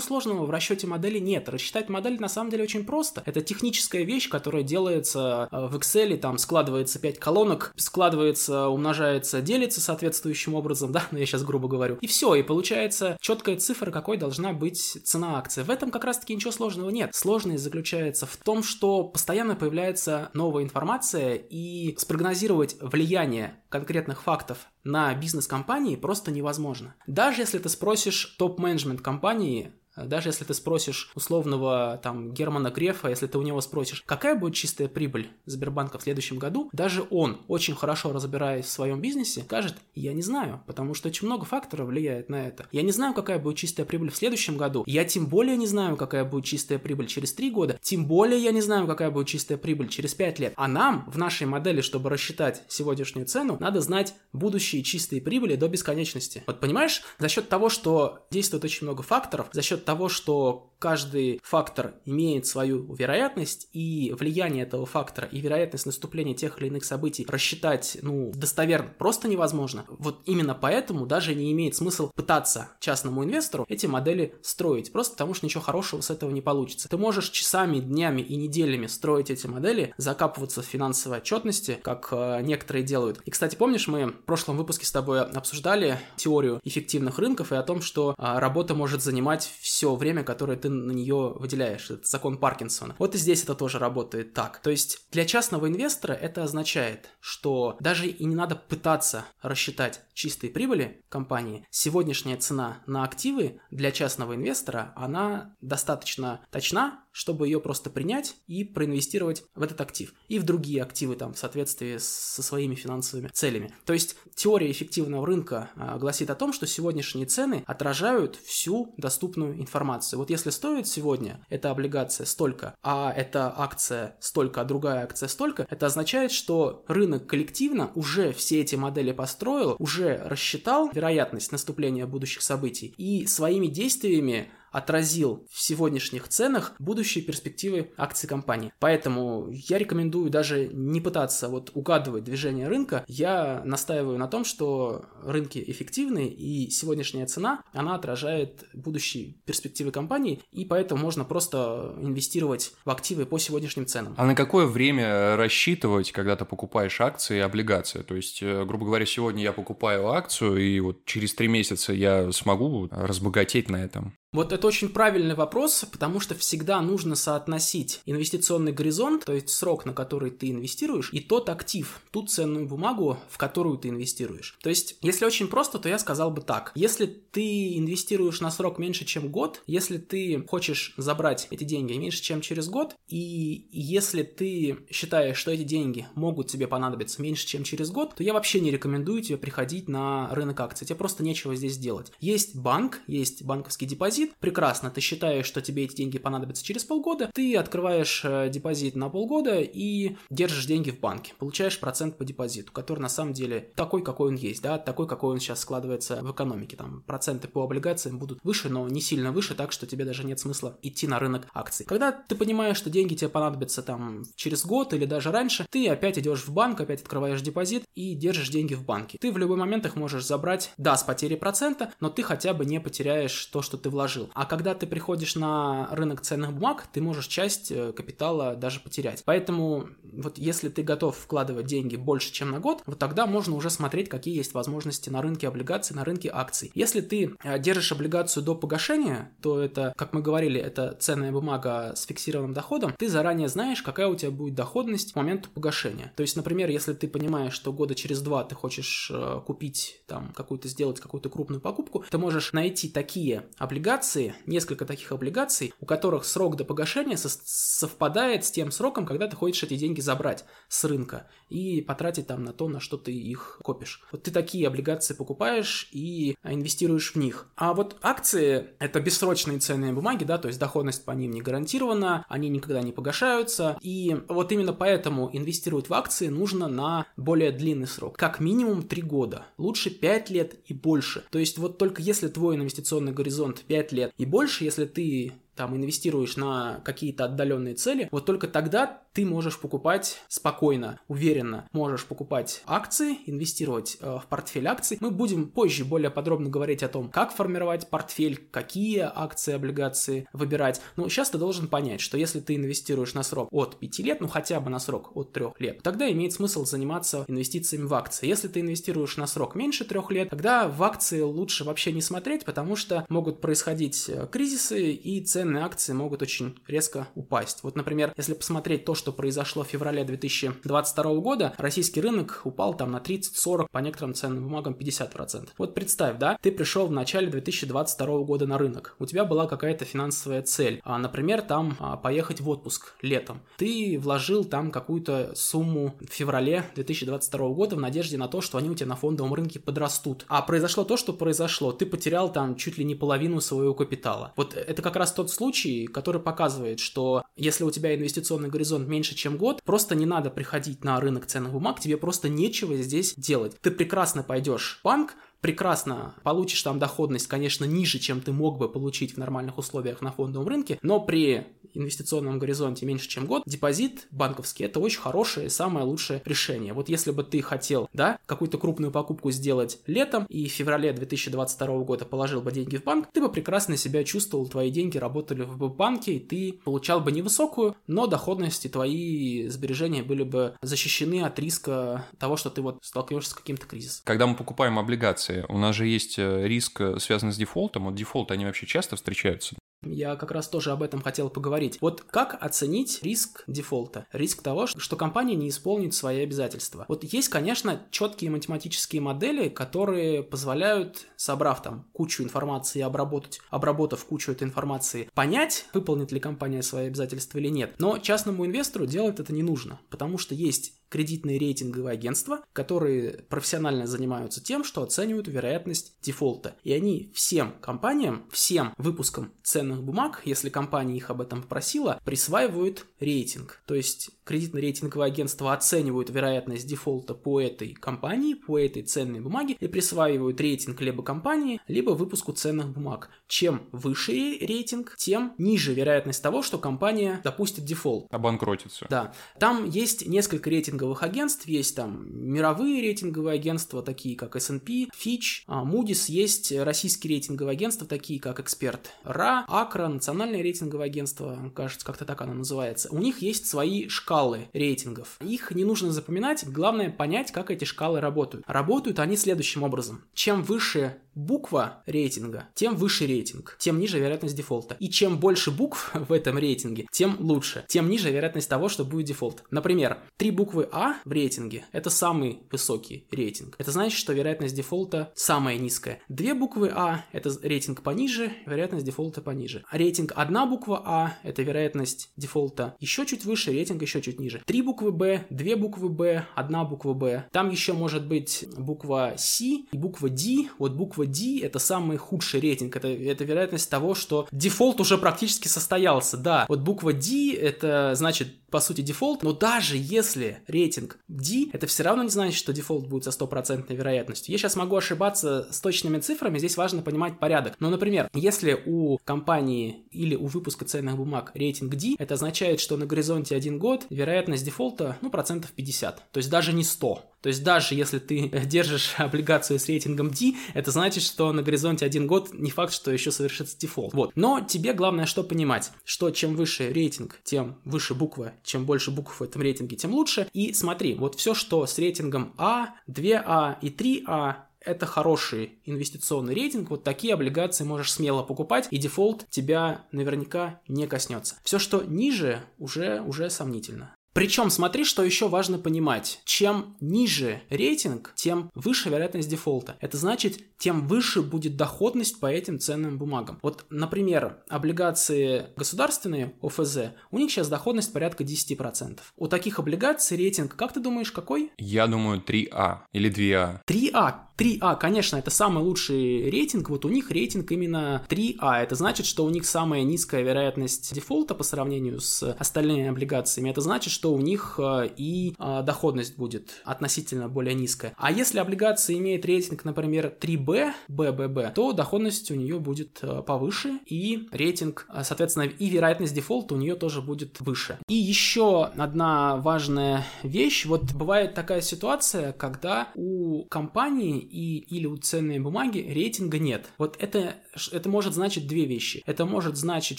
сложного 0.00 0.46
в 0.46 0.50
расчете 0.50 0.88
модели 0.88 1.20
нет. 1.20 1.48
Рассчитать 1.48 1.88
модель 1.88 2.18
на 2.18 2.28
самом 2.28 2.50
деле 2.50 2.64
очень 2.64 2.84
просто. 2.84 3.22
Это 3.24 3.40
техническая 3.40 4.02
вещь, 4.02 4.28
которая 4.28 4.64
делается 4.64 5.48
э, 5.52 5.66
в 5.68 5.76
Excel, 5.76 6.16
там 6.16 6.38
складывается 6.38 6.98
5 6.98 7.20
колонок, 7.20 7.72
складывается, 7.76 8.66
умножается, 8.66 9.40
делится 9.40 9.80
соответствующим 9.80 10.54
образом, 10.54 10.90
да, 10.92 11.02
но 11.02 11.08
ну, 11.12 11.18
я 11.18 11.26
сейчас 11.26 11.44
грубо 11.44 11.68
говорю. 11.68 11.98
И 12.00 12.08
все, 12.08 12.34
и 12.34 12.42
получается 12.42 13.16
четкая 13.20 13.56
цифра, 13.58 13.92
какой 13.92 14.16
должна 14.16 14.52
быть 14.52 14.98
цена 15.04 15.38
акции. 15.38 15.62
В 15.62 15.70
этом 15.70 15.92
как 15.92 16.02
раз-таки 16.02 16.34
ничего 16.34 16.50
сложного 16.50 16.90
нет. 16.90 17.14
Сложность 17.14 17.62
заключается 17.62 18.26
в 18.26 18.36
том, 18.38 18.64
что 18.64 19.04
постоянно 19.04 19.54
появляется 19.54 20.30
новая 20.34 20.64
информация, 20.64 21.43
и 21.50 21.94
спрогнозировать 21.98 22.76
влияние 22.80 23.62
конкретных 23.68 24.22
фактов 24.22 24.66
на 24.82 25.14
бизнес 25.14 25.46
компании 25.46 25.96
просто 25.96 26.30
невозможно. 26.30 26.94
Даже 27.06 27.42
если 27.42 27.58
ты 27.58 27.68
спросишь 27.68 28.36
топ-менеджмент 28.38 29.00
компании, 29.00 29.72
даже 29.96 30.28
если 30.28 30.44
ты 30.44 30.54
спросишь 30.54 31.10
условного 31.14 32.00
там 32.02 32.32
Германа 32.32 32.70
Грефа, 32.70 33.08
если 33.08 33.26
ты 33.26 33.38
у 33.38 33.42
него 33.42 33.60
спросишь, 33.60 34.02
какая 34.06 34.34
будет 34.34 34.54
чистая 34.54 34.88
прибыль 34.88 35.30
Сбербанка 35.46 35.98
в 35.98 36.02
следующем 36.02 36.38
году, 36.38 36.68
даже 36.72 37.06
он, 37.10 37.40
очень 37.48 37.74
хорошо 37.74 38.12
разбираясь 38.12 38.66
в 38.66 38.70
своем 38.70 39.00
бизнесе, 39.00 39.42
скажет, 39.42 39.76
я 39.94 40.12
не 40.12 40.22
знаю, 40.22 40.62
потому 40.66 40.94
что 40.94 41.08
очень 41.08 41.26
много 41.26 41.44
факторов 41.44 41.88
влияет 41.88 42.28
на 42.28 42.46
это. 42.46 42.66
Я 42.72 42.82
не 42.82 42.92
знаю, 42.92 43.14
какая 43.14 43.38
будет 43.38 43.56
чистая 43.56 43.86
прибыль 43.86 44.10
в 44.10 44.16
следующем 44.16 44.56
году. 44.56 44.84
Я 44.86 45.04
тем 45.04 45.26
более 45.26 45.56
не 45.56 45.66
знаю, 45.66 45.96
какая 45.96 46.24
будет 46.24 46.46
чистая 46.46 46.78
прибыль 46.78 47.06
через 47.06 47.32
три 47.32 47.50
года. 47.50 47.78
Тем 47.80 48.06
более 48.06 48.38
я 48.38 48.52
не 48.52 48.60
знаю, 48.60 48.86
какая 48.86 49.10
будет 49.10 49.28
чистая 49.28 49.58
прибыль 49.58 49.88
через 49.88 50.14
пять 50.14 50.38
лет. 50.38 50.54
А 50.56 50.68
нам 50.68 51.04
в 51.08 51.18
нашей 51.18 51.46
модели, 51.46 51.80
чтобы 51.80 52.10
рассчитать 52.10 52.62
сегодняшнюю 52.68 53.26
цену, 53.26 53.56
надо 53.60 53.80
знать 53.80 54.14
будущие 54.32 54.82
чистые 54.82 55.22
прибыли 55.22 55.56
до 55.56 55.68
бесконечности. 55.68 56.42
Вот 56.46 56.60
понимаешь, 56.60 57.02
за 57.18 57.28
счет 57.28 57.48
того, 57.48 57.68
что 57.68 58.26
действует 58.30 58.64
очень 58.64 58.86
много 58.86 59.02
факторов, 59.02 59.48
за 59.52 59.62
счет 59.62 59.83
того, 59.84 60.08
что 60.08 60.70
каждый 60.84 61.40
фактор 61.42 61.94
имеет 62.04 62.46
свою 62.46 62.94
вероятность, 62.94 63.68
и 63.72 64.14
влияние 64.18 64.64
этого 64.64 64.84
фактора 64.84 65.26
и 65.26 65.40
вероятность 65.40 65.86
наступления 65.86 66.34
тех 66.34 66.58
или 66.58 66.66
иных 66.66 66.84
событий 66.84 67.24
рассчитать, 67.26 67.96
ну, 68.02 68.32
достоверно 68.34 68.90
просто 68.98 69.26
невозможно. 69.26 69.86
Вот 69.88 70.20
именно 70.26 70.54
поэтому 70.54 71.06
даже 71.06 71.34
не 71.34 71.52
имеет 71.52 71.74
смысла 71.74 72.10
пытаться 72.14 72.68
частному 72.80 73.24
инвестору 73.24 73.64
эти 73.70 73.86
модели 73.86 74.34
строить, 74.42 74.92
просто 74.92 75.14
потому 75.14 75.32
что 75.32 75.46
ничего 75.46 75.62
хорошего 75.62 76.02
с 76.02 76.10
этого 76.10 76.30
не 76.30 76.42
получится. 76.42 76.86
Ты 76.90 76.98
можешь 76.98 77.30
часами, 77.30 77.78
днями 77.78 78.20
и 78.20 78.36
неделями 78.36 78.86
строить 78.86 79.30
эти 79.30 79.46
модели, 79.46 79.94
закапываться 79.96 80.60
в 80.60 80.66
финансовой 80.66 81.18
отчетности, 81.18 81.78
как 81.82 82.08
э, 82.10 82.42
некоторые 82.42 82.82
делают. 82.82 83.22
И, 83.24 83.30
кстати, 83.30 83.56
помнишь, 83.56 83.88
мы 83.88 84.08
в 84.08 84.24
прошлом 84.24 84.58
выпуске 84.58 84.84
с 84.84 84.92
тобой 84.92 85.22
обсуждали 85.22 85.98
теорию 86.16 86.60
эффективных 86.62 87.18
рынков 87.18 87.52
и 87.52 87.56
о 87.56 87.62
том, 87.62 87.80
что 87.80 88.14
э, 88.18 88.38
работа 88.38 88.74
может 88.74 89.02
занимать 89.02 89.50
все 89.74 89.92
время, 89.96 90.22
которое 90.22 90.56
ты 90.56 90.68
на 90.68 90.92
нее 90.92 91.34
выделяешь. 91.34 91.90
Это 91.90 92.06
закон 92.06 92.38
Паркинсона. 92.38 92.94
Вот 93.00 93.16
и 93.16 93.18
здесь 93.18 93.42
это 93.42 93.56
тоже 93.56 93.80
работает 93.80 94.32
так. 94.32 94.60
То 94.60 94.70
есть 94.70 95.08
для 95.10 95.24
частного 95.24 95.66
инвестора 95.66 96.12
это 96.12 96.44
означает, 96.44 97.10
что 97.18 97.76
даже 97.80 98.06
и 98.06 98.24
не 98.24 98.36
надо 98.36 98.54
пытаться 98.54 99.24
рассчитать 99.42 100.00
чистой 100.14 100.48
прибыли 100.48 101.04
компании. 101.08 101.66
Сегодняшняя 101.70 102.36
цена 102.36 102.82
на 102.86 103.04
активы 103.04 103.60
для 103.70 103.90
частного 103.90 104.34
инвестора, 104.34 104.92
она 104.96 105.54
достаточно 105.60 106.40
точна, 106.50 107.04
чтобы 107.12 107.46
ее 107.46 107.60
просто 107.60 107.90
принять 107.90 108.36
и 108.46 108.64
проинвестировать 108.64 109.44
в 109.54 109.62
этот 109.62 109.80
актив 109.80 110.12
и 110.28 110.38
в 110.38 110.44
другие 110.44 110.82
активы 110.82 111.14
там 111.14 111.34
в 111.34 111.38
соответствии 111.38 111.98
со 111.98 112.42
своими 112.42 112.74
финансовыми 112.74 113.28
целями. 113.28 113.72
То 113.84 113.92
есть 113.92 114.16
теория 114.34 114.70
эффективного 114.70 115.26
рынка 115.26 115.70
а, 115.76 115.98
гласит 115.98 116.30
о 116.30 116.34
том, 116.34 116.52
что 116.52 116.66
сегодняшние 116.66 117.26
цены 117.26 117.62
отражают 117.66 118.36
всю 118.36 118.94
доступную 118.96 119.60
информацию. 119.60 120.18
Вот 120.18 120.30
если 120.30 120.50
стоит 120.50 120.88
сегодня 120.88 121.44
эта 121.48 121.70
облигация 121.70 122.26
столько, 122.26 122.74
а 122.82 123.12
эта 123.12 123.52
акция 123.56 124.16
столько, 124.20 124.62
а 124.62 124.64
другая 124.64 125.04
акция 125.04 125.28
столько, 125.28 125.66
это 125.70 125.86
означает, 125.86 126.32
что 126.32 126.84
рынок 126.88 127.26
коллективно 127.26 127.92
уже 127.94 128.32
все 128.32 128.60
эти 128.60 128.74
модели 128.74 129.12
построил, 129.12 129.76
уже 129.78 130.03
рассчитал 130.04 130.90
вероятность 130.92 131.52
наступления 131.52 132.06
будущих 132.06 132.42
событий 132.42 132.94
и 132.96 133.26
своими 133.26 133.66
действиями 133.66 134.50
отразил 134.74 135.46
в 135.52 135.62
сегодняшних 135.62 136.26
ценах 136.26 136.74
будущие 136.80 137.22
перспективы 137.22 137.92
акций 137.96 138.28
компании. 138.28 138.72
Поэтому 138.80 139.48
я 139.52 139.78
рекомендую 139.78 140.30
даже 140.30 140.66
не 140.66 141.00
пытаться 141.00 141.48
вот 141.48 141.70
угадывать 141.74 142.24
движение 142.24 142.66
рынка. 142.66 143.04
Я 143.06 143.62
настаиваю 143.64 144.18
на 144.18 144.26
том, 144.26 144.44
что 144.44 145.04
рынки 145.22 145.62
эффективны, 145.64 146.26
и 146.26 146.70
сегодняшняя 146.70 147.26
цена, 147.26 147.62
она 147.72 147.94
отражает 147.94 148.64
будущие 148.74 149.36
перспективы 149.46 149.92
компании, 149.92 150.42
и 150.50 150.64
поэтому 150.64 151.00
можно 151.00 151.24
просто 151.24 151.94
инвестировать 152.00 152.72
в 152.84 152.90
активы 152.90 153.26
по 153.26 153.38
сегодняшним 153.38 153.86
ценам. 153.86 154.14
А 154.16 154.26
на 154.26 154.34
какое 154.34 154.66
время 154.66 155.36
рассчитывать, 155.36 156.10
когда 156.10 156.34
ты 156.34 156.44
покупаешь 156.44 157.00
акции 157.00 157.36
и 157.36 157.40
облигации? 157.40 158.02
То 158.02 158.16
есть, 158.16 158.42
э, 158.42 158.64
грубо 158.64 158.86
говоря, 158.86 159.06
сегодня 159.06 159.44
я 159.44 159.52
покупаю 159.52 160.08
акцию, 160.08 160.56
и 160.56 160.80
вот 160.80 161.04
через 161.04 161.32
три 161.34 161.46
месяца 161.46 161.92
я 161.92 162.32
смогу 162.32 162.88
разбогатеть 162.90 163.70
на 163.70 163.76
этом. 163.76 164.14
Вот 164.34 164.52
это 164.52 164.66
очень 164.66 164.88
правильный 164.88 165.36
вопрос, 165.36 165.86
потому 165.92 166.18
что 166.18 166.34
всегда 166.34 166.80
нужно 166.80 167.14
соотносить 167.14 168.00
инвестиционный 168.04 168.72
горизонт, 168.72 169.24
то 169.24 169.32
есть 169.32 169.48
срок, 169.48 169.86
на 169.86 169.94
который 169.94 170.32
ты 170.32 170.50
инвестируешь, 170.50 171.10
и 171.12 171.20
тот 171.20 171.48
актив, 171.48 172.00
ту 172.10 172.26
ценную 172.26 172.66
бумагу, 172.66 173.16
в 173.30 173.38
которую 173.38 173.78
ты 173.78 173.90
инвестируешь. 173.90 174.58
То 174.60 174.70
есть, 174.70 174.96
если 175.02 175.24
очень 175.24 175.46
просто, 175.46 175.78
то 175.78 175.88
я 175.88 176.00
сказал 176.00 176.32
бы 176.32 176.42
так. 176.42 176.72
Если 176.74 177.06
ты 177.06 177.78
инвестируешь 177.78 178.40
на 178.40 178.50
срок 178.50 178.80
меньше, 178.80 179.04
чем 179.04 179.28
год, 179.28 179.62
если 179.68 179.98
ты 179.98 180.44
хочешь 180.48 180.94
забрать 180.96 181.46
эти 181.52 181.62
деньги 181.62 181.92
меньше, 181.92 182.20
чем 182.20 182.40
через 182.40 182.68
год, 182.68 182.96
и 183.06 183.68
если 183.70 184.24
ты 184.24 184.78
считаешь, 184.90 185.36
что 185.36 185.52
эти 185.52 185.62
деньги 185.62 186.08
могут 186.16 186.48
тебе 186.48 186.66
понадобиться 186.66 187.22
меньше, 187.22 187.46
чем 187.46 187.62
через 187.62 187.92
год, 187.92 188.16
то 188.16 188.24
я 188.24 188.32
вообще 188.32 188.58
не 188.58 188.72
рекомендую 188.72 189.22
тебе 189.22 189.38
приходить 189.38 189.88
на 189.88 190.28
рынок 190.34 190.58
акций. 190.58 190.88
Тебе 190.88 190.96
просто 190.96 191.22
нечего 191.22 191.54
здесь 191.54 191.78
делать. 191.78 192.10
Есть 192.18 192.56
банк, 192.56 193.00
есть 193.06 193.44
банковский 193.44 193.86
депозит, 193.86 194.23
депозит, 194.24 194.38
прекрасно, 194.40 194.90
ты 194.90 195.00
считаешь, 195.00 195.46
что 195.46 195.60
тебе 195.60 195.84
эти 195.84 195.96
деньги 195.96 196.18
понадобятся 196.18 196.64
через 196.64 196.84
полгода, 196.84 197.30
ты 197.32 197.56
открываешь 197.56 198.22
э, 198.24 198.48
депозит 198.50 198.94
на 198.96 199.08
полгода 199.08 199.60
и 199.60 200.16
держишь 200.30 200.66
деньги 200.66 200.90
в 200.90 201.00
банке, 201.00 201.32
получаешь 201.38 201.78
процент 201.78 202.18
по 202.18 202.24
депозиту, 202.24 202.72
который 202.72 203.00
на 203.00 203.08
самом 203.08 203.32
деле 203.32 203.72
такой, 203.76 204.02
какой 204.02 204.28
он 204.28 204.36
есть, 204.36 204.62
да, 204.62 204.78
такой, 204.78 205.06
какой 205.06 205.32
он 205.32 205.40
сейчас 205.40 205.60
складывается 205.60 206.22
в 206.22 206.32
экономике, 206.32 206.76
там 206.76 207.02
проценты 207.02 207.48
по 207.48 207.62
облигациям 207.62 208.18
будут 208.18 208.38
выше, 208.42 208.68
но 208.68 208.88
не 208.88 209.00
сильно 209.00 209.32
выше, 209.32 209.54
так 209.54 209.72
что 209.72 209.86
тебе 209.86 210.04
даже 210.04 210.24
нет 210.24 210.38
смысла 210.38 210.78
идти 210.82 211.06
на 211.06 211.18
рынок 211.18 211.46
акций. 211.54 211.86
Когда 211.86 212.12
ты 212.12 212.34
понимаешь, 212.34 212.76
что 212.76 212.90
деньги 212.90 213.14
тебе 213.14 213.28
понадобятся 213.28 213.82
там 213.82 214.24
через 214.36 214.64
год 214.64 214.92
или 214.94 215.04
даже 215.04 215.30
раньше, 215.30 215.66
ты 215.70 215.88
опять 215.88 216.18
идешь 216.18 216.44
в 216.44 216.52
банк, 216.52 216.80
опять 216.80 217.02
открываешь 217.02 217.40
депозит 217.40 217.84
и 217.94 218.14
держишь 218.14 218.48
деньги 218.48 218.74
в 218.74 218.84
банке. 218.84 219.18
Ты 219.20 219.32
в 219.32 219.38
любой 219.38 219.56
момент 219.56 219.86
их 219.86 219.96
можешь 219.96 220.24
забрать, 220.24 220.72
да, 220.78 220.96
с 220.96 221.02
потерей 221.02 221.36
процента, 221.36 221.92
но 222.00 222.08
ты 222.08 222.22
хотя 222.22 222.54
бы 222.54 222.64
не 222.64 222.80
потеряешь 222.80 223.46
то, 223.46 223.62
что 223.62 223.76
ты 223.76 223.90
вложил 223.90 224.13
вложил. 224.14 224.30
А 224.34 224.46
когда 224.46 224.74
ты 224.74 224.86
приходишь 224.86 225.36
на 225.36 225.88
рынок 225.90 226.20
ценных 226.20 226.52
бумаг, 226.52 226.86
ты 226.92 227.00
можешь 227.00 227.26
часть 227.26 227.70
э, 227.70 227.92
капитала 227.92 228.54
даже 228.54 228.80
потерять. 228.80 229.22
Поэтому 229.24 229.88
вот 230.02 230.38
если 230.38 230.68
ты 230.68 230.82
готов 230.82 231.16
вкладывать 231.16 231.66
деньги 231.66 231.96
больше, 231.96 232.32
чем 232.32 232.50
на 232.50 232.60
год, 232.60 232.82
вот 232.86 232.98
тогда 232.98 233.26
можно 233.26 233.54
уже 233.54 233.70
смотреть, 233.70 234.08
какие 234.08 234.36
есть 234.36 234.54
возможности 234.54 235.10
на 235.10 235.22
рынке 235.22 235.48
облигаций, 235.48 235.96
на 235.96 236.04
рынке 236.04 236.30
акций. 236.32 236.70
Если 236.74 237.00
ты 237.00 237.34
э, 237.42 237.58
держишь 237.58 237.92
облигацию 237.92 238.42
до 238.42 238.54
погашения, 238.54 239.32
то 239.42 239.60
это, 239.60 239.92
как 239.96 240.12
мы 240.12 240.22
говорили, 240.22 240.60
это 240.60 240.96
ценная 241.00 241.32
бумага 241.32 241.92
с 241.96 242.04
фиксированным 242.04 242.54
доходом, 242.54 242.94
ты 242.98 243.08
заранее 243.08 243.48
знаешь, 243.48 243.82
какая 243.82 244.08
у 244.08 244.14
тебя 244.14 244.30
будет 244.30 244.54
доходность 244.54 245.12
к 245.12 245.16
моменту 245.16 245.48
погашения. 245.50 246.12
То 246.16 246.22
есть, 246.22 246.36
например, 246.36 246.70
если 246.70 246.92
ты 246.92 247.08
понимаешь, 247.08 247.52
что 247.52 247.72
года 247.72 247.94
через 247.94 248.20
два 248.20 248.44
ты 248.44 248.54
хочешь 248.54 249.10
э, 249.12 249.40
купить 249.46 250.02
там 250.06 250.32
какую-то, 250.34 250.68
сделать 250.68 251.00
какую-то 251.00 251.28
крупную 251.28 251.60
покупку, 251.60 252.04
ты 252.10 252.18
можешь 252.18 252.52
найти 252.52 252.88
такие 252.88 253.46
облигации, 253.58 254.03
облигации, 254.04 254.34
несколько 254.46 254.84
таких 254.84 255.12
облигаций, 255.12 255.72
у 255.80 255.86
которых 255.86 256.24
срок 256.24 256.56
до 256.56 256.64
погашения 256.64 257.16
совпадает 257.16 258.44
с 258.44 258.50
тем 258.50 258.70
сроком, 258.70 259.06
когда 259.06 259.26
ты 259.28 259.36
хочешь 259.36 259.62
эти 259.62 259.76
деньги 259.76 260.00
забрать 260.00 260.44
с 260.68 260.84
рынка 260.84 261.26
и 261.48 261.80
потратить 261.80 262.26
там 262.26 262.44
на 262.44 262.52
то, 262.52 262.68
на 262.68 262.80
что 262.80 262.96
ты 262.96 263.12
их 263.12 263.60
копишь. 263.62 264.02
Вот 264.12 264.24
ты 264.24 264.30
такие 264.30 264.66
облигации 264.66 265.14
покупаешь 265.14 265.88
и 265.92 266.36
инвестируешь 266.44 267.12
в 267.12 267.16
них. 267.16 267.46
А 267.56 267.72
вот 267.72 267.96
акции– 268.02 268.68
это 268.78 269.00
бессрочные 269.00 269.58
ценные 269.58 269.92
бумаги, 269.92 270.24
да, 270.24 270.38
то 270.38 270.48
есть 270.48 270.60
доходность 270.60 271.04
по 271.04 271.12
ним 271.12 271.30
не 271.32 271.40
гарантирована, 271.40 272.26
они 272.28 272.48
никогда 272.48 272.82
не 272.82 272.92
погашаются, 272.92 273.78
и 273.80 274.16
вот 274.28 274.52
именно 274.52 274.72
поэтому 274.72 275.30
инвестировать 275.32 275.88
в 275.88 275.94
акции 275.94 276.28
нужно 276.28 276.68
на 276.68 277.06
более 277.16 277.52
длинный 277.52 277.86
срок, 277.86 278.16
как 278.16 278.40
минимум 278.40 278.82
3 278.82 279.02
года, 279.02 279.46
лучше 279.56 279.90
5 279.90 280.30
лет 280.30 280.56
и 280.66 280.74
больше. 280.74 281.24
То 281.30 281.38
есть 281.38 281.58
вот 281.58 281.78
только 281.78 282.02
если 282.02 282.28
твой 282.28 282.56
инвестиционный 282.56 283.12
горизонт 283.12 283.62
5 283.62 283.92
лет. 283.94 284.12
И 284.18 284.26
больше, 284.26 284.64
если 284.64 284.84
ты 284.84 285.32
там 285.54 285.76
инвестируешь 285.76 286.36
на 286.36 286.80
какие-то 286.84 287.26
отдаленные 287.26 287.74
цели, 287.74 288.08
вот 288.10 288.26
только 288.26 288.48
тогда 288.48 289.00
ты 289.14 289.24
можешь 289.24 289.58
покупать 289.58 290.20
спокойно, 290.28 290.98
уверенно, 291.06 291.68
можешь 291.72 292.04
покупать 292.04 292.62
акции, 292.66 293.18
инвестировать 293.26 293.96
э, 294.00 294.18
в 294.20 294.26
портфель 294.28 294.66
акций. 294.66 294.98
Мы 295.00 295.12
будем 295.12 295.48
позже 295.48 295.84
более 295.84 296.10
подробно 296.10 296.50
говорить 296.50 296.82
о 296.82 296.88
том, 296.88 297.08
как 297.08 297.32
формировать 297.32 297.88
портфель, 297.88 298.36
какие 298.50 299.08
акции, 299.14 299.54
облигации 299.54 300.28
выбирать. 300.32 300.80
Но 300.96 301.08
сейчас 301.08 301.30
ты 301.30 301.38
должен 301.38 301.68
понять, 301.68 302.00
что 302.00 302.18
если 302.18 302.40
ты 302.40 302.56
инвестируешь 302.56 303.14
на 303.14 303.22
срок 303.22 303.48
от 303.52 303.78
5 303.78 303.98
лет, 304.00 304.20
ну 304.20 304.26
хотя 304.26 304.58
бы 304.58 304.68
на 304.68 304.80
срок 304.80 305.16
от 305.16 305.32
3 305.32 305.46
лет, 305.60 305.82
тогда 305.82 306.10
имеет 306.10 306.32
смысл 306.32 306.64
заниматься 306.64 307.24
инвестициями 307.28 307.86
в 307.86 307.94
акции. 307.94 308.26
Если 308.26 308.48
ты 308.48 308.60
инвестируешь 308.60 309.16
на 309.16 309.28
срок 309.28 309.54
меньше 309.54 309.84
3 309.84 310.00
лет, 310.10 310.30
тогда 310.30 310.66
в 310.66 310.82
акции 310.82 311.20
лучше 311.20 311.62
вообще 311.62 311.92
не 311.92 312.02
смотреть, 312.02 312.44
потому 312.44 312.74
что 312.74 313.06
могут 313.08 313.40
происходить 313.40 314.06
э, 314.08 314.26
кризисы 314.28 314.90
и 314.90 315.20
цены 315.20 315.43
ценные 315.44 315.62
акции 315.62 315.92
могут 315.92 316.22
очень 316.22 316.58
резко 316.66 317.08
упасть. 317.14 317.58
Вот, 317.64 317.76
например, 317.76 318.14
если 318.16 318.32
посмотреть 318.32 318.86
то, 318.86 318.94
что 318.94 319.12
произошло 319.12 319.62
в 319.62 319.66
феврале 319.66 320.02
2022 320.02 321.14
года, 321.16 321.52
российский 321.58 322.00
рынок 322.00 322.40
упал 322.44 322.74
там 322.74 322.92
на 322.92 322.96
30-40, 322.96 323.66
по 323.70 323.78
некоторым 323.78 324.14
ценным 324.14 324.44
бумагам 324.44 324.72
50%. 324.72 325.50
Вот 325.58 325.74
представь, 325.74 326.16
да, 326.16 326.38
ты 326.40 326.50
пришел 326.50 326.86
в 326.86 326.92
начале 326.92 327.26
2022 327.26 328.20
года 328.20 328.46
на 328.46 328.56
рынок, 328.56 328.96
у 328.98 329.04
тебя 329.04 329.26
была 329.26 329.46
какая-то 329.46 329.84
финансовая 329.84 330.40
цель, 330.40 330.80
а, 330.82 330.96
например, 330.96 331.42
там 331.42 331.76
а, 331.78 331.98
поехать 331.98 332.40
в 332.40 332.48
отпуск 332.48 332.94
летом. 333.02 333.42
Ты 333.58 333.98
вложил 334.00 334.44
там 334.44 334.70
какую-то 334.70 335.32
сумму 335.34 335.94
в 336.00 336.10
феврале 336.10 336.64
2022 336.74 337.48
года 337.50 337.76
в 337.76 337.80
надежде 337.80 338.16
на 338.16 338.28
то, 338.28 338.40
что 338.40 338.56
они 338.56 338.70
у 338.70 338.74
тебя 338.74 338.88
на 338.88 338.96
фондовом 338.96 339.34
рынке 339.34 339.60
подрастут. 339.60 340.24
А 340.28 340.40
произошло 340.40 340.84
то, 340.84 340.96
что 340.96 341.12
произошло. 341.12 341.72
Ты 341.72 341.84
потерял 341.84 342.32
там 342.32 342.56
чуть 342.56 342.78
ли 342.78 342.84
не 342.84 342.94
половину 342.94 343.42
своего 343.42 343.74
капитала. 343.74 344.32
Вот 344.36 344.54
это 344.54 344.80
как 344.80 344.96
раз 344.96 345.12
тот 345.12 345.33
случай, 345.34 345.86
который 345.86 346.20
показывает, 346.20 346.80
что 346.80 347.24
если 347.36 347.64
у 347.64 347.70
тебя 347.70 347.94
инвестиционный 347.94 348.48
горизонт 348.48 348.88
меньше, 348.88 349.14
чем 349.14 349.36
год, 349.36 349.62
просто 349.62 349.94
не 349.94 350.06
надо 350.06 350.30
приходить 350.30 350.84
на 350.84 351.00
рынок 351.00 351.26
ценных 351.26 351.52
бумаг, 351.52 351.80
тебе 351.80 351.96
просто 351.96 352.28
нечего 352.28 352.76
здесь 352.76 353.14
делать. 353.16 353.56
Ты 353.60 353.70
прекрасно 353.70 354.22
пойдешь 354.22 354.78
в 354.80 354.84
банк, 354.84 355.14
прекрасно 355.44 356.14
получишь 356.22 356.62
там 356.62 356.78
доходность, 356.78 357.26
конечно, 357.26 357.66
ниже, 357.66 357.98
чем 357.98 358.22
ты 358.22 358.32
мог 358.32 358.56
бы 358.56 358.66
получить 358.66 359.12
в 359.12 359.18
нормальных 359.18 359.58
условиях 359.58 360.00
на 360.00 360.10
фондовом 360.10 360.48
рынке, 360.48 360.78
но 360.80 361.00
при 361.00 361.46
инвестиционном 361.74 362.38
горизонте 362.38 362.86
меньше, 362.86 363.08
чем 363.08 363.26
год, 363.26 363.42
депозит 363.44 364.06
банковский– 364.10 364.64
это 364.64 364.80
очень 364.80 365.00
хорошее, 365.00 365.50
самое 365.50 365.84
лучшее 365.84 366.22
решение. 366.24 366.72
Вот 366.72 366.88
если 366.88 367.10
бы 367.10 367.24
ты 367.24 367.42
хотел, 367.42 367.90
да, 367.92 368.18
какую-то 368.24 368.56
крупную 368.56 368.90
покупку 368.90 369.30
сделать 369.32 369.80
летом 369.86 370.24
и 370.30 370.48
в 370.48 370.52
феврале 370.52 370.92
2022 370.92 371.78
года 371.80 372.04
положил 372.06 372.40
бы 372.40 372.50
деньги 372.50 372.76
в 372.76 372.84
банк, 372.84 373.08
ты 373.12 373.20
бы 373.20 373.28
прекрасно 373.28 373.76
себя 373.76 374.04
чувствовал, 374.04 374.46
твои 374.48 374.70
деньги 374.70 374.96
работали 374.96 375.42
в 375.42 375.68
банке, 375.74 376.14
и 376.14 376.20
ты 376.20 376.60
получал 376.64 377.00
бы 377.00 377.12
невысокую, 377.12 377.76
но 377.86 378.06
доходность 378.06 378.64
и 378.64 378.68
твои 378.68 379.48
сбережения 379.48 380.02
были 380.02 380.22
бы 380.22 380.56
защищены 380.62 381.22
от 381.22 381.38
риска 381.38 382.06
того, 382.18 382.36
что 382.36 382.50
ты 382.50 382.62
вот 382.62 382.78
столкнешься 382.82 383.32
с 383.32 383.34
каким-то 383.34 383.66
кризисом. 383.66 384.02
Когда 384.04 384.26
мы 384.26 384.36
покупаем 384.36 384.78
облигации, 384.78 385.33
ситуации. 385.34 385.44
У 385.48 385.58
нас 385.58 385.76
же 385.76 385.86
есть 385.86 386.18
э, 386.18 386.46
риск, 386.46 386.80
э, 386.80 386.98
связанный 386.98 387.32
с 387.32 387.36
дефолтом. 387.36 387.84
Вот 387.84 387.94
дефолты, 387.94 388.34
они 388.34 388.44
вообще 388.44 388.66
часто 388.66 388.96
встречаются? 388.96 389.56
Я 389.86 390.16
как 390.16 390.30
раз 390.30 390.48
тоже 390.48 390.70
об 390.70 390.82
этом 390.82 391.02
хотел 391.02 391.28
поговорить. 391.28 391.76
Вот 391.82 392.02
как 392.02 392.42
оценить 392.42 393.00
риск 393.02 393.44
дефолта? 393.46 394.06
Риск 394.12 394.42
того, 394.42 394.66
что 394.66 394.96
компания 394.96 395.34
не 395.34 395.50
исполнит 395.50 395.92
свои 395.92 396.22
обязательства. 396.22 396.86
Вот 396.88 397.04
есть, 397.04 397.28
конечно, 397.28 397.82
четкие 397.90 398.30
математические 398.30 399.02
модели, 399.02 399.50
которые 399.50 400.22
позволяют, 400.22 401.06
собрав 401.16 401.62
там 401.62 401.86
кучу 401.92 402.22
информации 402.22 402.80
обработать, 402.80 403.40
обработав 403.50 404.02
кучу 404.06 404.32
этой 404.32 404.44
информации, 404.44 405.10
понять, 405.12 405.66
выполнит 405.74 406.12
ли 406.12 406.20
компания 406.20 406.62
свои 406.62 406.86
обязательства 406.86 407.38
или 407.38 407.48
нет. 407.48 407.74
Но 407.78 407.98
частному 407.98 408.46
инвестору 408.46 408.86
делать 408.86 409.20
это 409.20 409.34
не 409.34 409.42
нужно, 409.42 409.80
потому 409.90 410.16
что 410.16 410.34
есть 410.34 410.72
кредитные 410.88 411.38
рейтинговые 411.38 411.94
агентства, 411.94 412.44
которые 412.52 413.24
профессионально 413.28 413.86
занимаются 413.86 414.42
тем, 414.42 414.64
что 414.64 414.82
оценивают 414.82 415.28
вероятность 415.28 415.96
дефолта. 416.02 416.56
И 416.62 416.72
они 416.72 417.10
всем 417.14 417.54
компаниям, 417.60 418.26
всем 418.30 418.72
выпускам 418.76 419.32
ценных 419.42 419.82
бумаг, 419.82 420.22
если 420.24 420.48
компания 420.50 420.96
их 420.96 421.10
об 421.10 421.20
этом 421.20 421.42
попросила, 421.42 422.00
присваивают 422.04 422.86
рейтинг. 423.00 423.62
То 423.66 423.74
есть 423.74 424.10
кредитно-рейтинговые 424.24 425.06
агентства 425.06 425.52
оценивают 425.52 426.10
вероятность 426.10 426.66
дефолта 426.66 427.14
по 427.14 427.40
этой 427.40 427.74
компании, 427.74 428.34
по 428.34 428.58
этой 428.58 428.82
ценной 428.82 429.20
бумаге 429.20 429.56
и 429.58 429.66
присваивают 429.68 430.40
рейтинг 430.40 430.80
либо 430.80 431.02
компании, 431.02 431.60
либо 431.68 431.90
выпуску 431.90 432.32
ценных 432.32 432.70
бумаг. 432.70 433.10
Чем 433.26 433.68
выше 433.72 434.12
рейтинг, 434.40 434.96
тем 434.96 435.34
ниже 435.38 435.74
вероятность 435.74 436.22
того, 436.22 436.42
что 436.42 436.58
компания 436.58 437.20
допустит 437.24 437.64
дефолт. 437.64 438.06
Обанкротится. 438.10 438.86
Да. 438.88 439.12
Там 439.38 439.68
есть 439.68 440.06
несколько 440.06 440.50
рейтинговых 440.74 441.02
агентств, 441.02 441.46
есть 441.46 441.76
там 441.76 442.06
мировые 442.10 442.82
рейтинговые 442.82 443.34
агентства, 443.34 443.82
такие 443.82 444.16
как 444.16 444.36
S&P, 444.36 444.88
Fitch, 444.94 445.42
э, 445.46 445.64
Moody's, 445.64 446.04
есть 446.08 446.52
российские 446.52 447.14
рейтинговые 447.14 447.52
агентства, 447.52 447.86
такие 447.86 448.20
как 448.20 448.40
Эксперт 448.40 448.90
РА, 449.04 449.44
АКРА, 449.48 449.88
национальное 449.88 450.42
рейтинговое 450.42 450.86
агентство, 450.86 451.52
кажется, 451.54 451.86
как-то 451.86 452.04
так 452.04 452.20
оно 452.20 452.34
называется. 452.34 452.88
У 452.90 452.98
них 452.98 453.22
есть 453.22 453.46
свои 453.46 453.88
шкалы 453.88 454.34
шкалы 454.34 454.48
рейтингов. 454.52 455.16
Их 455.20 455.50
не 455.50 455.64
нужно 455.64 455.92
запоминать, 455.92 456.44
главное 456.46 456.90
понять, 456.90 457.32
как 457.32 457.50
эти 457.50 457.64
шкалы 457.64 458.00
работают. 458.00 458.44
Работают 458.46 458.98
они 458.98 459.16
следующим 459.16 459.62
образом. 459.62 460.04
Чем 460.14 460.42
выше 460.42 460.96
буква 461.14 461.82
рейтинга, 461.86 462.48
тем 462.54 462.76
выше 462.76 463.06
рейтинг, 463.06 463.56
тем 463.58 463.78
ниже 463.78 463.98
вероятность 463.98 464.36
дефолта. 464.36 464.76
И 464.80 464.88
чем 464.88 465.18
больше 465.18 465.50
букв 465.50 465.92
в 465.94 466.12
этом 466.12 466.38
рейтинге, 466.38 466.86
тем 466.90 467.16
лучше, 467.18 467.64
тем 467.68 467.88
ниже 467.88 468.10
вероятность 468.10 468.48
того, 468.48 468.68
что 468.68 468.84
будет 468.84 469.06
дефолт. 469.06 469.44
Например, 469.50 469.98
три 470.16 470.30
буквы 470.30 470.63
A 470.72 470.96
в 471.04 471.12
рейтинге– 471.12 471.64
это 471.72 471.90
самый 471.90 472.42
высокий 472.50 473.06
рейтинг. 473.10 473.56
Это 473.58 473.70
значит, 473.70 473.98
что 473.98 474.12
вероятность 474.12 474.54
дефолта 474.54 475.12
самая 475.14 475.58
низкая. 475.58 476.00
Две 476.08 476.34
буквы 476.34 476.70
A– 476.74 477.04
это 477.12 477.30
рейтинг 477.42 477.82
пониже, 477.82 478.32
вероятность 478.46 478.84
дефолта 478.84 479.20
пониже. 479.20 479.64
А 479.70 479.78
рейтинг 479.78 480.12
одна 480.16 480.46
буква 480.46 480.82
A– 480.84 481.18
это 481.22 481.42
вероятность 481.42 482.10
дефолта 482.16 482.76
еще 482.80 483.06
чуть 483.06 483.24
выше, 483.24 483.52
рейтинг 483.52 483.82
еще 483.82 484.00
чуть 484.02 484.20
ниже. 484.20 484.42
Три 484.46 484.62
буквы 484.62 484.92
B, 484.92 485.26
две 485.30 485.56
буквы 485.56 485.88
B, 485.88 486.26
одна 486.34 486.64
буква 486.64 486.92
B. 486.94 487.28
Там 487.32 487.50
еще 487.50 487.72
может 487.72 488.06
быть 488.06 488.44
буква 488.56 489.14
C 489.16 489.40
и 489.40 489.66
буква 489.72 490.08
D. 490.08 490.48
Вот 490.58 490.74
буква 490.74 491.06
D 491.06 491.40
это 491.42 491.58
самый 491.58 491.96
худший 491.96 492.40
рейтинг. 492.40 492.76
Это, 492.76 492.88
это 492.88 493.24
вероятность 493.24 493.70
того, 493.70 493.94
что 493.94 494.28
дефолт 494.30 494.80
уже 494.80 494.98
практически 494.98 495.48
состоялся. 495.48 496.16
Да, 496.16 496.46
вот 496.48 496.60
буква 496.60 496.92
D 496.92 497.34
это 497.34 497.92
значит 497.94 498.28
по 498.54 498.60
сути 498.60 498.82
дефолт, 498.82 499.24
но 499.24 499.32
даже 499.32 499.76
если 499.76 500.38
рейтинг 500.46 501.00
D, 501.08 501.48
это 501.52 501.66
все 501.66 501.82
равно 501.82 502.04
не 502.04 502.08
значит, 502.08 502.38
что 502.38 502.52
дефолт 502.52 502.86
будет 502.86 503.02
со 503.02 503.10
стопроцентной 503.10 503.74
вероятностью. 503.74 504.30
Я 504.30 504.38
сейчас 504.38 504.54
могу 504.54 504.76
ошибаться 504.76 505.48
с 505.50 505.60
точными 505.60 505.98
цифрами, 505.98 506.38
здесь 506.38 506.56
важно 506.56 506.80
понимать 506.80 507.18
порядок. 507.18 507.56
Но, 507.58 507.68
например, 507.68 508.08
если 508.14 508.62
у 508.64 508.98
компании 508.98 509.86
или 509.90 510.14
у 510.14 510.26
выпуска 510.26 510.64
ценных 510.64 510.96
бумаг 510.96 511.32
рейтинг 511.34 511.74
D, 511.74 511.96
это 511.98 512.14
означает, 512.14 512.60
что 512.60 512.76
на 512.76 512.86
горизонте 512.86 513.34
один 513.34 513.58
год 513.58 513.86
вероятность 513.90 514.44
дефолта, 514.44 514.98
ну, 515.00 515.10
процентов 515.10 515.50
50. 515.50 516.12
То 516.12 516.18
есть 516.18 516.30
даже 516.30 516.52
не 516.52 516.62
100. 516.62 517.02
То 517.24 517.28
есть 517.28 517.42
даже 517.42 517.74
если 517.74 517.98
ты 517.98 518.28
держишь 518.44 518.96
облигацию 518.98 519.58
с 519.58 519.66
рейтингом 519.66 520.10
D, 520.10 520.34
это 520.52 520.70
значит, 520.70 521.02
что 521.02 521.32
на 521.32 521.42
горизонте 521.42 521.86
один 521.86 522.06
год 522.06 522.34
не 522.34 522.50
факт, 522.50 522.70
что 522.70 522.90
еще 522.90 523.10
совершится 523.10 523.58
дефолт. 523.58 523.94
Вот. 523.94 524.12
Но 524.14 524.42
тебе 524.42 524.74
главное 524.74 525.06
что 525.06 525.24
понимать, 525.24 525.72
что 525.86 526.10
чем 526.10 526.36
выше 526.36 526.70
рейтинг, 526.70 527.18
тем 527.24 527.56
выше 527.64 527.94
буква, 527.94 528.34
чем 528.42 528.66
больше 528.66 528.90
букв 528.90 529.20
в 529.20 529.22
этом 529.22 529.40
рейтинге, 529.40 529.74
тем 529.74 529.94
лучше. 529.94 530.28
И 530.34 530.52
смотри, 530.52 530.96
вот 530.96 531.14
все, 531.14 531.32
что 531.32 531.64
с 531.64 531.78
рейтингом 531.78 532.34
A, 532.36 532.74
2A 532.90 533.56
и 533.62 533.70
3A, 533.70 534.34
это 534.60 534.84
хороший 534.84 535.58
инвестиционный 535.64 536.34
рейтинг, 536.34 536.68
вот 536.68 536.84
такие 536.84 537.14
облигации 537.14 537.64
можешь 537.64 537.90
смело 537.90 538.22
покупать, 538.22 538.68
и 538.70 538.76
дефолт 538.76 539.26
тебя 539.30 539.86
наверняка 539.92 540.60
не 540.68 540.86
коснется. 540.86 541.36
Все, 541.42 541.58
что 541.58 541.82
ниже, 541.84 542.42
уже, 542.58 543.00
уже 543.00 543.30
сомнительно. 543.30 543.94
Причем 544.14 544.48
смотри, 544.48 544.84
что 544.84 545.02
еще 545.02 545.28
важно 545.28 545.58
понимать. 545.58 546.20
Чем 546.24 546.76
ниже 546.80 547.42
рейтинг, 547.50 548.12
тем 548.14 548.50
выше 548.54 548.88
вероятность 548.88 549.28
дефолта. 549.28 549.76
Это 549.80 549.96
значит, 549.96 550.56
тем 550.56 550.86
выше 550.86 551.20
будет 551.20 551.56
доходность 551.56 552.20
по 552.20 552.26
этим 552.26 552.60
ценным 552.60 552.96
бумагам. 552.96 553.40
Вот, 553.42 553.66
например, 553.70 554.38
облигации 554.48 555.46
государственные, 555.56 556.34
ОФЗ, 556.40 556.78
у 557.10 557.18
них 557.18 557.30
сейчас 557.32 557.48
доходность 557.48 557.92
порядка 557.92 558.22
10%. 558.22 559.00
У 559.16 559.26
таких 559.26 559.58
облигаций 559.58 560.16
рейтинг, 560.16 560.54
как 560.54 560.72
ты 560.72 560.80
думаешь, 560.80 561.10
какой? 561.10 561.50
Я 561.58 561.88
думаю, 561.88 562.22
3А 562.24 562.82
или 562.92 563.10
2А. 563.10 563.62
3А. 563.68 564.14
3А, 564.36 564.76
конечно, 564.76 565.16
это 565.16 565.30
самый 565.30 565.62
лучший 565.62 566.28
рейтинг, 566.28 566.68
вот 566.68 566.84
у 566.84 566.88
них 566.88 567.10
рейтинг 567.10 567.52
именно 567.52 568.04
3А, 568.08 568.62
это 568.62 568.74
значит, 568.74 569.06
что 569.06 569.24
у 569.24 569.30
них 569.30 569.46
самая 569.46 569.82
низкая 569.84 570.22
вероятность 570.22 570.92
дефолта 570.92 571.34
по 571.36 571.44
сравнению 571.44 572.00
с 572.00 572.32
остальными 572.32 572.88
облигациями, 572.88 573.50
это 573.50 573.60
значит, 573.60 573.92
что 573.92 574.03
у 574.12 574.20
них 574.20 574.58
э, 574.58 574.88
и 574.96 575.34
э, 575.38 575.62
доходность 575.64 576.16
будет 576.16 576.62
относительно 576.64 577.28
более 577.28 577.54
низкая. 577.54 577.94
А 577.96 578.10
если 578.10 578.38
облигация 578.38 578.96
имеет 578.96 579.24
рейтинг, 579.24 579.64
например, 579.64 580.14
3B, 580.20 580.72
BBB, 580.88 581.52
то 581.54 581.72
доходность 581.72 582.30
у 582.30 582.34
нее 582.34 582.58
будет 582.58 582.98
э, 583.02 583.22
повыше, 583.22 583.80
и 583.86 584.28
рейтинг, 584.30 584.86
соответственно, 585.02 585.44
и 585.44 585.68
вероятность 585.68 586.14
дефолта 586.14 586.54
у 586.54 586.58
нее 586.58 586.74
тоже 586.74 587.00
будет 587.00 587.40
выше. 587.40 587.78
И 587.88 587.94
еще 587.94 588.66
одна 588.66 589.36
важная 589.36 590.04
вещь, 590.22 590.66
вот 590.66 590.92
бывает 590.92 591.34
такая 591.34 591.60
ситуация, 591.60 592.32
когда 592.32 592.88
у 592.94 593.44
компании 593.44 594.18
и, 594.18 594.58
или 594.58 594.86
у 594.86 594.96
ценной 594.96 595.38
бумаги 595.38 595.78
рейтинга 595.78 596.38
нет. 596.38 596.66
Вот 596.78 596.96
это, 597.00 597.34
это 597.72 597.88
может 597.88 598.14
значить 598.14 598.46
две 598.46 598.64
вещи. 598.64 599.02
Это 599.06 599.24
может 599.24 599.56
значить, 599.56 599.98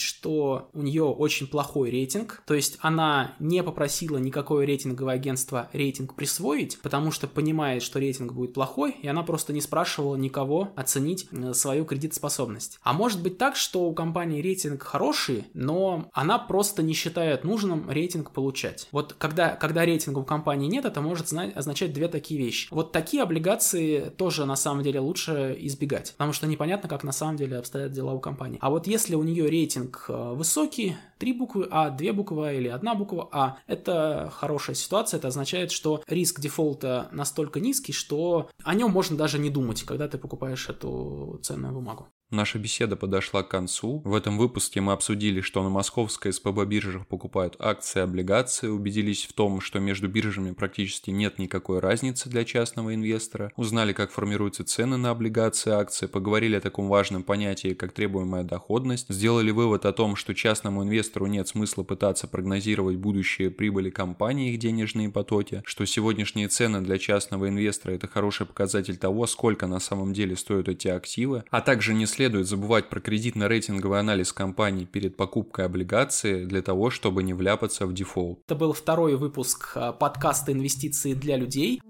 что 0.00 0.70
у 0.72 0.82
нее 0.82 1.04
очень 1.04 1.46
плохой 1.46 1.90
рейтинг, 1.90 2.42
то 2.46 2.54
есть 2.54 2.78
она 2.80 3.34
не 3.38 3.62
попросила 3.62 3.95
просила 3.96 4.18
никакое 4.18 4.66
рейтинговое 4.66 5.14
агентство 5.14 5.70
рейтинг 5.72 6.12
присвоить, 6.12 6.78
потому 6.82 7.10
что 7.10 7.26
понимает, 7.26 7.82
что 7.82 7.98
рейтинг 7.98 8.34
будет 8.34 8.52
плохой, 8.52 8.94
и 9.00 9.08
она 9.08 9.22
просто 9.22 9.54
не 9.54 9.62
спрашивала 9.62 10.16
никого 10.16 10.68
оценить 10.76 11.26
свою 11.54 11.86
кредитоспособность. 11.86 12.78
А 12.82 12.92
может 12.92 13.22
быть 13.22 13.38
так, 13.38 13.56
что 13.56 13.88
у 13.88 13.94
компании 13.94 14.42
рейтинг 14.42 14.82
хороший, 14.82 15.46
но 15.54 16.10
она 16.12 16.38
просто 16.38 16.82
не 16.82 16.92
считает 16.92 17.44
нужным 17.44 17.90
рейтинг 17.90 18.32
получать. 18.32 18.86
Вот 18.92 19.14
когда, 19.14 19.56
когда 19.56 19.86
рейтинга 19.86 20.18
у 20.18 20.24
компании 20.24 20.68
нет, 20.68 20.84
это 20.84 21.00
может 21.00 21.32
означать 21.32 21.94
две 21.94 22.08
такие 22.08 22.38
вещи. 22.38 22.68
Вот 22.70 22.92
такие 22.92 23.22
облигации 23.22 24.10
тоже 24.10 24.44
на 24.44 24.56
самом 24.56 24.82
деле 24.82 25.00
лучше 25.00 25.56
избегать, 25.60 26.12
потому 26.12 26.34
что 26.34 26.46
непонятно, 26.46 26.86
как 26.86 27.02
на 27.02 27.12
самом 27.12 27.36
деле 27.36 27.56
обстоят 27.56 27.92
дела 27.92 28.12
у 28.12 28.20
компании. 28.20 28.58
А 28.60 28.68
вот 28.68 28.86
если 28.86 29.14
у 29.14 29.22
нее 29.22 29.48
рейтинг 29.48 30.04
э, 30.08 30.34
высокий, 30.34 30.96
три 31.18 31.32
буквы 31.32 31.68
А, 31.70 31.90
две 31.90 32.12
буквы 32.12 32.48
А 32.48 32.52
или 32.52 32.68
одна 32.68 32.94
буква 32.94 33.28
А, 33.32 33.58
это 33.66 34.30
хорошая 34.34 34.76
ситуация, 34.76 35.18
это 35.18 35.28
означает, 35.28 35.72
что 35.72 36.02
риск 36.06 36.40
дефолта 36.40 37.08
настолько 37.12 37.60
низкий, 37.60 37.92
что 37.92 38.50
о 38.62 38.74
нем 38.74 38.90
можно 38.90 39.16
даже 39.16 39.38
не 39.38 39.50
думать, 39.50 39.82
когда 39.82 40.08
ты 40.08 40.18
покупаешь 40.18 40.68
эту 40.68 41.40
ценную 41.42 41.72
бумагу. 41.72 42.08
Наша 42.32 42.58
беседа 42.58 42.96
подошла 42.96 43.44
к 43.44 43.48
концу. 43.48 44.02
В 44.04 44.12
этом 44.12 44.36
выпуске 44.36 44.80
мы 44.80 44.92
обсудили, 44.92 45.40
что 45.42 45.62
на 45.62 45.68
московской 45.68 46.32
СПБ 46.32 46.64
биржах 46.66 47.06
покупают 47.06 47.54
акции 47.60 48.00
и 48.00 48.02
облигации, 48.02 48.66
убедились 48.66 49.26
в 49.26 49.32
том, 49.32 49.60
что 49.60 49.78
между 49.78 50.08
биржами 50.08 50.50
практически 50.50 51.10
нет 51.10 51.38
никакой 51.38 51.78
разницы 51.78 52.28
для 52.28 52.44
частного 52.44 52.96
инвестора, 52.96 53.52
узнали, 53.54 53.92
как 53.92 54.10
формируются 54.10 54.64
цены 54.64 54.96
на 54.96 55.10
облигации 55.10 55.70
и 55.70 55.74
акции, 55.74 56.06
поговорили 56.06 56.56
о 56.56 56.60
таком 56.60 56.88
важном 56.88 57.22
понятии, 57.22 57.74
как 57.74 57.92
требуемая 57.92 58.42
доходность, 58.42 59.08
сделали 59.08 59.52
вывод 59.52 59.86
о 59.86 59.92
том, 59.92 60.16
что 60.16 60.34
частному 60.34 60.82
инвестору 60.82 61.26
нет 61.26 61.46
смысла 61.46 61.84
пытаться 61.84 62.26
прогнозировать 62.26 62.96
будущие 62.96 63.52
прибыли 63.52 63.90
компании 63.90 64.50
и 64.50 64.54
их 64.54 64.58
денежные 64.58 65.10
потоки, 65.10 65.62
что 65.64 65.84
сегодняшние 65.84 66.48
цены 66.48 66.80
для 66.80 66.98
частного 66.98 67.48
инвестора 67.48 67.92
это 67.92 68.08
хороший 68.08 68.46
показатель 68.46 68.96
того, 68.96 69.28
сколько 69.28 69.68
на 69.68 69.78
самом 69.78 70.12
деле 70.12 70.34
стоят 70.34 70.68
эти 70.68 70.88
активы, 70.88 71.44
а 71.50 71.60
также 71.60 71.94
не 71.94 72.06
следует 72.16 72.46
забывать 72.46 72.88
про 72.88 73.00
кредитно-рейтинговый 73.00 74.00
анализ 74.00 74.32
компаний 74.32 74.86
перед 74.86 75.16
покупкой 75.16 75.66
облигации 75.66 76.46
для 76.46 76.62
того, 76.62 76.88
чтобы 76.88 77.22
не 77.22 77.34
вляпаться 77.34 77.86
в 77.86 77.92
дефолт. 77.92 78.40
Это 78.46 78.54
был 78.54 78.72
второй 78.72 79.16
выпуск 79.16 79.72
а, 79.74 79.92
подкаста 79.92 80.52
«Инвестиции 80.52 81.12
для 81.12 81.36
людей». 81.36 81.80